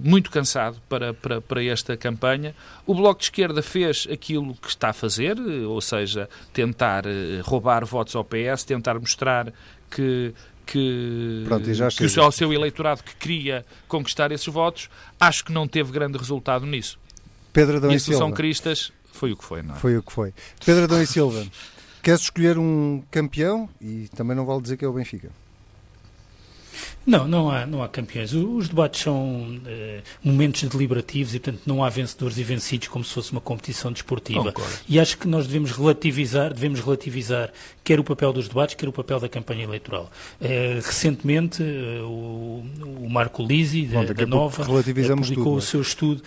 muito 0.05 0.31
cansado 0.31 0.81
para, 0.89 1.13
para, 1.13 1.41
para 1.41 1.65
esta 1.65 1.97
campanha. 1.97 2.55
O 2.87 2.95
Bloco 2.95 3.19
de 3.19 3.25
Esquerda 3.25 3.61
fez 3.63 4.07
aquilo 4.09 4.55
que 4.55 4.69
está 4.69 4.91
a 4.91 4.93
fazer, 4.93 5.37
ou 5.41 5.81
seja, 5.81 6.29
tentar 6.53 7.03
roubar 7.43 7.85
votos 7.85 8.15
ao 8.15 8.25
PS, 8.25 8.63
tentar 8.65 8.97
mostrar 9.01 9.53
que 9.91 10.35
que, 10.67 11.45
Pronto, 11.47 11.65
que 11.97 12.05
o 12.05 12.11
seu, 12.11 12.25
ao 12.25 12.33
seu 12.33 12.53
eleitorado 12.53 13.03
que 13.05 13.15
queria 13.15 13.65
conquistar 13.87 14.33
esses 14.33 14.47
votos, 14.49 14.91
acho 15.19 15.45
que 15.45 15.53
não 15.53 15.69
teve 15.69 15.93
grande 15.93 16.19
resultado 16.19 16.67
nisso. 16.67 16.99
Pedro 17.53 17.77
Adão 17.77 17.93
e 17.93 17.95
a 17.95 18.01
São 18.01 18.33
Cristas 18.33 18.93
foi 19.13 19.33
o 19.33 19.37
que 19.37 19.45
foi, 19.45 19.63
não 19.63 19.77
é? 19.77 19.79
Foi 19.79 19.97
o 19.97 20.03
que 20.03 20.13
foi. 20.13 20.35
Pedro 20.65 20.85
Adão 20.85 21.01
e 21.01 21.07
Silva, 21.07 21.47
queres 22.03 22.23
escolher 22.23 22.59
um 22.59 23.03
campeão 23.11 23.69
e 23.81 24.09
também 24.15 24.37
não 24.37 24.45
vale 24.45 24.61
dizer 24.61 24.77
que 24.77 24.85
é 24.85 24.89
o 24.89 24.93
Benfica. 24.93 25.31
Não, 27.07 27.27
não 27.29 27.51
há, 27.51 27.67
não 27.67 27.83
há 27.83 27.89
campeões. 27.89 28.33
Os 28.33 28.69
debates 28.69 29.01
são 29.03 29.61
eh, 29.67 30.01
momentos 30.23 30.63
deliberativos 30.65 31.35
e, 31.35 31.41
portanto, 31.41 31.63
não 31.67 31.85
há 31.85 31.89
vencedores 31.89 32.39
e 32.39 32.43
vencidos 32.43 32.89
como 32.89 33.05
se 33.05 33.13
fosse 33.13 33.33
uma 33.33 33.41
competição 33.41 33.93
desportiva. 33.93 34.53
E 34.89 34.99
acho 34.99 35.17
que 35.19 35.29
nós 35.29 35.47
devemos 35.47 35.73
relativizar, 35.73 36.53
devemos 36.53 36.81
relativizar 36.81 37.53
quer 37.87 38.01
o 38.01 38.05
papel 38.05 38.33
dos 38.33 38.49
debates, 38.49 38.75
quer 38.75 38.89
o 38.89 38.93
papel 38.93 39.21
da 39.21 39.29
campanha 39.29 39.63
eleitoral. 39.63 40.11
Eh, 40.41 40.81
recentemente, 40.85 41.63
eh, 41.63 42.01
o, 42.03 42.65
o, 43.01 43.09
Marco 43.09 43.45
Lisi, 43.45 43.87
da, 43.87 44.03
da 44.03 44.27
Nova, 44.27 44.65
publicou 44.65 45.25
tudo, 45.25 45.55
o 45.55 45.59
é? 45.59 45.61
seu 45.61 45.81
estudo 45.81 46.23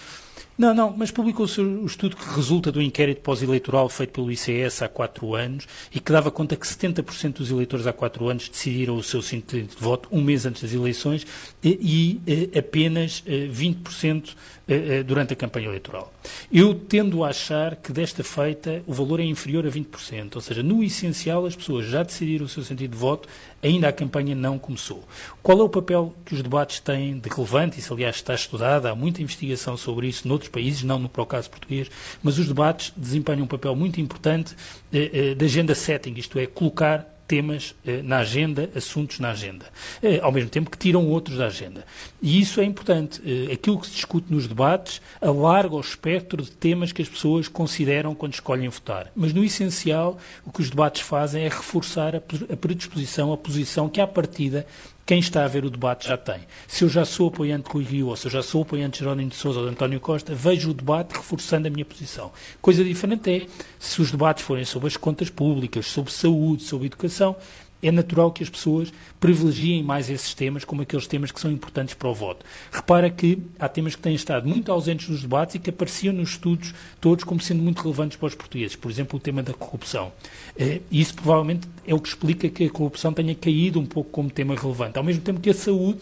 não, 0.57 0.73
não, 0.73 0.93
mas 0.95 1.09
publicou 1.09 1.45
o 1.45 1.85
estudo 1.85 2.15
que 2.17 2.35
resulta 2.35 2.71
do 2.71 2.81
inquérito 2.81 3.21
pós-eleitoral 3.21 3.87
feito 3.87 4.11
pelo 4.11 4.31
ICS 4.31 4.81
há 4.81 4.89
quatro 4.89 5.33
anos 5.33 5.65
e 5.93 5.99
que 5.99 6.11
dava 6.11 6.29
conta 6.29 6.55
que 6.55 6.65
70% 6.67 7.35
dos 7.35 7.49
eleitores 7.49 7.87
há 7.87 7.93
quatro 7.93 8.27
anos 8.27 8.49
decidiram 8.49 8.97
o 8.97 9.03
seu 9.03 9.21
sentido 9.21 9.69
de 9.69 9.81
voto 9.81 10.09
um 10.11 10.21
mês 10.21 10.45
antes 10.45 10.61
das 10.61 10.73
eleições 10.73 11.25
e, 11.63 12.19
e 12.27 12.49
eh, 12.53 12.59
apenas 12.59 13.23
20% 13.25 14.35
eh, 14.67 14.99
eh, 14.99 15.03
durante 15.03 15.33
a 15.33 15.35
campanha 15.35 15.67
eleitoral. 15.67 16.13
Eu 16.51 16.75
tendo 16.75 17.23
a 17.23 17.29
achar 17.29 17.75
que 17.75 17.91
desta 17.91 18.23
feita 18.23 18.83
o 18.85 18.93
valor 18.93 19.19
é 19.19 19.23
inferior 19.23 19.65
a 19.65 19.69
20%, 19.69 20.35
ou 20.35 20.41
seja, 20.41 20.61
no 20.61 20.83
essencial 20.83 21.45
as 21.45 21.55
pessoas 21.55 21.87
já 21.87 22.03
decidiram 22.03 22.45
o 22.45 22.49
seu 22.49 22.63
sentido 22.63 22.91
de 22.91 22.97
voto, 22.97 23.27
ainda 23.63 23.87
a 23.87 23.91
campanha 23.91 24.35
não 24.35 24.57
começou. 24.57 25.03
Qual 25.41 25.59
é 25.59 25.63
o 25.63 25.69
papel 25.69 26.13
que 26.25 26.33
os 26.33 26.41
debates 26.41 26.79
têm 26.79 27.17
de 27.19 27.29
relevante? 27.29 27.79
Isso, 27.79 27.93
aliás, 27.93 28.17
está 28.17 28.33
estudado, 28.33 28.87
há 28.87 28.95
muita 28.95 29.21
investigação 29.21 29.75
sobre 29.75 30.07
isso 30.07 30.27
noutros 30.27 30.49
países, 30.49 30.83
não 30.83 30.99
no 30.99 31.09
caso 31.09 31.49
português, 31.49 31.89
mas 32.23 32.37
os 32.37 32.47
debates 32.47 32.93
desempenham 32.95 33.43
um 33.43 33.47
papel 33.47 33.75
muito 33.75 33.99
importante 33.99 34.55
eh, 34.91 35.09
eh, 35.13 35.35
de 35.35 35.45
agenda 35.45 35.75
setting, 35.75 36.13
isto 36.15 36.39
é, 36.39 36.45
colocar 36.45 37.18
temas 37.29 37.75
eh, 37.85 38.01
na 38.01 38.17
agenda, 38.17 38.71
assuntos 38.75 39.19
na 39.19 39.29
agenda, 39.29 39.67
eh, 40.01 40.19
ao 40.19 40.31
mesmo 40.31 40.49
tempo 40.49 40.71
que 40.71 40.77
tiram 40.77 41.07
outros 41.07 41.37
da 41.37 41.45
agenda. 41.45 41.85
E 42.19 42.41
isso 42.41 42.59
é 42.59 42.65
importante. 42.65 43.21
Eh, 43.23 43.53
aquilo 43.53 43.79
que 43.79 43.85
se 43.85 43.93
discute 43.93 44.33
nos 44.33 44.47
debates 44.47 44.99
alarga 45.21 45.75
o 45.75 45.79
espectro 45.79 46.41
de 46.41 46.49
temas 46.49 46.91
que 46.91 47.03
as 47.03 47.07
pessoas 47.07 47.47
consideram 47.47 48.15
quando 48.15 48.33
escolhem 48.33 48.67
votar. 48.67 49.11
Mas, 49.15 49.31
no 49.31 49.43
essencial, 49.43 50.17
o 50.43 50.51
que 50.51 50.59
os 50.59 50.71
debates 50.71 51.03
fazem 51.03 51.43
é 51.43 51.47
reforçar 51.47 52.15
a 52.15 52.57
predisposição, 52.57 53.31
a 53.31 53.37
posição 53.37 53.87
que, 53.87 54.01
à 54.01 54.07
partida, 54.07 54.65
quem 55.09 55.17
está 55.17 55.43
a 55.43 55.47
ver 55.47 55.65
o 55.65 55.71
debate 55.71 56.07
já 56.07 56.15
tem. 56.15 56.41
Se 56.67 56.83
eu 56.83 56.87
já 56.87 57.03
sou 57.03 57.29
apoiante 57.29 57.65
de 57.65 57.73
Rui 57.73 57.83
Rio, 57.83 58.07
ou 58.09 58.15
se 58.15 58.27
eu 58.27 58.31
já 58.31 58.43
sou 58.43 58.61
apoiante 58.61 58.91
de 58.91 58.99
Jerónimo 58.99 59.31
de 59.31 59.35
Sousa 59.35 59.59
ou 59.59 59.65
de 59.65 59.71
António 59.71 59.99
Costa, 59.99 60.35
vejo 60.35 60.69
o 60.69 60.73
debate 60.73 61.17
reforçando 61.17 61.67
a 61.67 61.71
minha 61.71 61.83
posição. 61.83 62.31
Coisa 62.61 62.83
diferente 62.83 63.27
é 63.27 63.47
se 63.79 64.03
os 64.03 64.11
debates 64.11 64.43
forem 64.43 64.65
sobre 64.65 64.87
as 64.87 64.95
contas 64.95 65.31
públicas, 65.31 65.87
sobre 65.87 66.11
saúde, 66.11 66.61
sobre 66.61 66.85
educação, 66.85 67.35
é 67.81 67.91
natural 67.91 68.31
que 68.31 68.43
as 68.43 68.49
pessoas 68.49 68.91
privilegiem 69.19 69.83
mais 69.83 70.09
esses 70.09 70.33
temas 70.33 70.65
como 70.65 70.81
aqueles 70.81 71.07
temas 71.07 71.31
que 71.31 71.39
são 71.39 71.51
importantes 71.51 71.93
para 71.93 72.09
o 72.09 72.13
voto. 72.13 72.45
Repara 72.71 73.09
que 73.09 73.41
há 73.57 73.69
temas 73.69 73.95
que 73.95 74.01
têm 74.01 74.15
estado 74.15 74.47
muito 74.47 74.71
ausentes 74.71 75.07
nos 75.09 75.21
debates 75.21 75.55
e 75.55 75.59
que 75.59 75.69
apareciam 75.69 76.13
nos 76.13 76.31
estudos 76.31 76.73
todos 76.99 77.23
como 77.23 77.39
sendo 77.39 77.63
muito 77.63 77.81
relevantes 77.81 78.17
para 78.17 78.27
os 78.27 78.35
portugueses. 78.35 78.75
Por 78.75 78.91
exemplo, 78.91 79.17
o 79.17 79.19
tema 79.19 79.41
da 79.41 79.53
corrupção. 79.53 80.11
Eh, 80.57 80.81
isso 80.91 81.13
provavelmente 81.15 81.67
é 81.85 81.93
o 81.93 81.99
que 81.99 82.09
explica 82.09 82.49
que 82.49 82.65
a 82.65 82.69
corrupção 82.69 83.13
tenha 83.13 83.35
caído 83.35 83.79
um 83.79 83.85
pouco 83.85 84.09
como 84.09 84.29
tema 84.29 84.55
relevante. 84.55 84.97
Ao 84.97 85.03
mesmo 85.03 85.21
tempo 85.21 85.39
que 85.39 85.49
a 85.49 85.53
saúde 85.53 85.99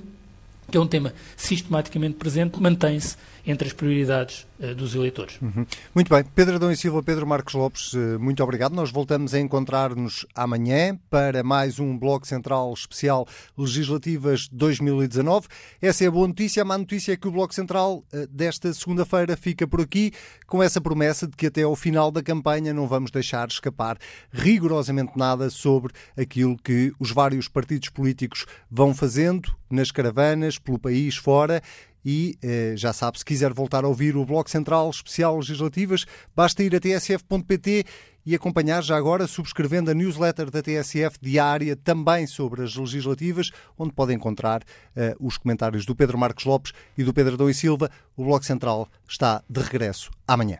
que 0.69 0.77
é 0.77 0.79
um 0.79 0.87
tema 0.87 1.13
sistematicamente 1.35 2.15
presente, 2.15 2.61
mantém-se 2.61 3.15
entre 3.45 3.67
as 3.67 3.73
prioridades 3.73 4.46
dos 4.75 4.95
eleitores. 4.95 5.39
Uhum. 5.41 5.65
Muito 5.93 6.13
bem. 6.13 6.23
Pedro 6.35 6.55
Adão 6.55 6.71
e 6.71 6.77
Silva, 6.77 7.03
Pedro 7.03 7.27
Marcos 7.27 7.53
Lopes, 7.53 7.93
uh, 7.93 8.19
muito 8.19 8.43
obrigado. 8.43 8.73
Nós 8.73 8.91
voltamos 8.91 9.33
a 9.33 9.39
encontrar-nos 9.39 10.25
amanhã 10.33 10.97
para 11.09 11.43
mais 11.43 11.79
um 11.79 11.97
Bloco 11.97 12.25
Central 12.25 12.73
Especial 12.73 13.27
Legislativas 13.57 14.47
2019. 14.51 15.47
Essa 15.81 16.05
é 16.05 16.07
a 16.07 16.11
boa 16.11 16.27
notícia. 16.27 16.63
A 16.63 16.65
má 16.65 16.77
notícia 16.77 17.13
é 17.13 17.17
que 17.17 17.27
o 17.27 17.31
Bloco 17.31 17.53
Central 17.53 18.03
uh, 18.13 18.27
desta 18.27 18.73
segunda-feira 18.73 19.37
fica 19.37 19.67
por 19.67 19.81
aqui 19.81 20.11
com 20.47 20.63
essa 20.63 20.81
promessa 20.81 21.27
de 21.27 21.35
que 21.35 21.47
até 21.47 21.61
ao 21.61 21.75
final 21.75 22.11
da 22.11 22.23
campanha 22.23 22.73
não 22.73 22.87
vamos 22.87 23.11
deixar 23.11 23.47
escapar 23.47 23.97
rigorosamente 24.31 25.11
nada 25.15 25.49
sobre 25.49 25.93
aquilo 26.17 26.57
que 26.57 26.91
os 26.99 27.11
vários 27.11 27.47
partidos 27.47 27.89
políticos 27.89 28.45
vão 28.71 28.93
fazendo 28.93 29.55
nas 29.69 29.91
caravanas, 29.91 30.57
pelo 30.57 30.79
país 30.79 31.15
fora 31.15 31.61
e 32.09 32.37
eh, 32.41 32.73
já 32.77 32.93
sabe, 32.93 33.19
se 33.19 33.25
quiser 33.25 33.53
voltar 33.53 33.83
a 33.83 33.87
ouvir 33.89 34.15
o 34.15 34.25
Bloco 34.25 34.49
Central 34.49 34.89
Especial 34.89 35.35
Legislativas, 35.35 36.05
basta 36.33 36.63
ir 36.63 36.73
a 36.73 36.79
tsf.pt 36.79 37.83
e 38.25 38.33
acompanhar 38.33 38.81
já 38.81 38.95
agora 38.95 39.27
subscrevendo 39.27 39.91
a 39.91 39.93
newsletter 39.93 40.49
da 40.49 40.61
TSF 40.61 41.17
diária 41.21 41.75
também 41.75 42.25
sobre 42.25 42.63
as 42.63 42.77
legislativas, 42.77 43.51
onde 43.77 43.91
pode 43.91 44.13
encontrar 44.13 44.63
eh, 44.95 45.17
os 45.19 45.37
comentários 45.37 45.85
do 45.85 45.93
Pedro 45.93 46.17
Marcos 46.17 46.45
Lopes 46.45 46.71
e 46.97 47.03
do 47.03 47.13
Pedro 47.13 47.35
Dom 47.35 47.49
e 47.49 47.53
Silva. 47.53 47.91
O 48.15 48.23
Bloco 48.23 48.45
Central 48.45 48.87
está 49.05 49.43
de 49.49 49.59
regresso 49.59 50.09
amanhã. 50.25 50.59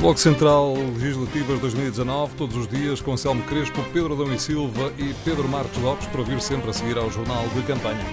Bloco 0.00 0.18
Central 0.18 0.76
Legislativas 0.94 1.60
2019, 1.60 2.34
todos 2.34 2.56
os 2.56 2.66
dias 2.66 3.02
com 3.02 3.12
Anselmo 3.12 3.42
Crespo, 3.44 3.84
Pedro 3.92 4.14
Adão 4.14 4.34
e 4.34 4.38
Silva 4.38 4.90
e 4.96 5.12
Pedro 5.22 5.46
Marcos 5.46 5.76
Lopes, 5.76 6.06
para 6.06 6.22
vir 6.22 6.40
sempre 6.40 6.70
a 6.70 6.72
seguir 6.72 6.96
ao 6.96 7.10
Jornal 7.10 7.46
de 7.48 7.62
Campanha. 7.64 8.06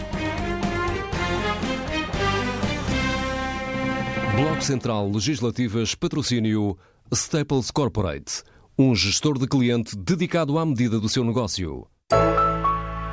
Bloco 4.36 4.62
Central 4.62 5.10
Legislativas 5.10 5.96
Patrocínio 5.96 6.78
Staples 7.10 7.72
Corporate, 7.72 8.44
um 8.78 8.94
gestor 8.94 9.40
de 9.40 9.48
cliente 9.48 9.96
dedicado 9.96 10.60
à 10.60 10.66
medida 10.66 11.00
do 11.00 11.08
seu 11.08 11.24
negócio. 11.24 11.88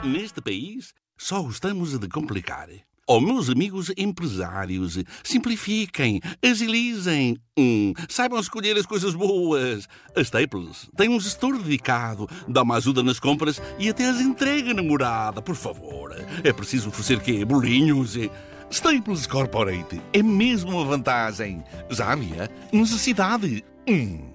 Neste 0.03 0.43
país, 0.43 0.93
só 1.17 1.41
gostamos 1.41 1.97
de 1.97 2.09
complicar. 2.09 2.69
Oh, 3.07 3.21
meus 3.21 3.51
amigos 3.51 3.93
empresários, 3.99 4.99
simplifiquem, 5.23 6.23
agilizem, 6.43 7.37
hum, 7.55 7.93
saibam 8.09 8.41
escolher 8.41 8.79
as 8.79 8.87
coisas 8.87 9.15
boas. 9.15 9.87
A 10.17 10.23
Staples 10.23 10.89
tem 10.97 11.11
um 11.11 11.21
gestor 11.21 11.59
dedicado, 11.59 12.27
dá 12.49 12.63
uma 12.63 12.77
ajuda 12.77 13.03
nas 13.03 13.21
compras 13.21 13.61
e 13.79 13.91
até 13.91 14.09
as 14.09 14.23
entrega 14.23 14.73
namorada, 14.73 15.43
por 15.43 15.55
favor. 15.55 16.17
É 16.43 16.51
preciso 16.51 16.89
oferecer 16.89 17.21
quê? 17.21 17.45
Bolinhos? 17.45 18.17
Staples 18.71 19.27
Corporate 19.27 20.01
é 20.15 20.23
mesmo 20.23 20.71
uma 20.71 20.87
vantagem. 20.87 21.63
Já 21.91 22.11
havia 22.13 22.51
necessidade. 22.73 23.63
Hum. 23.87 24.34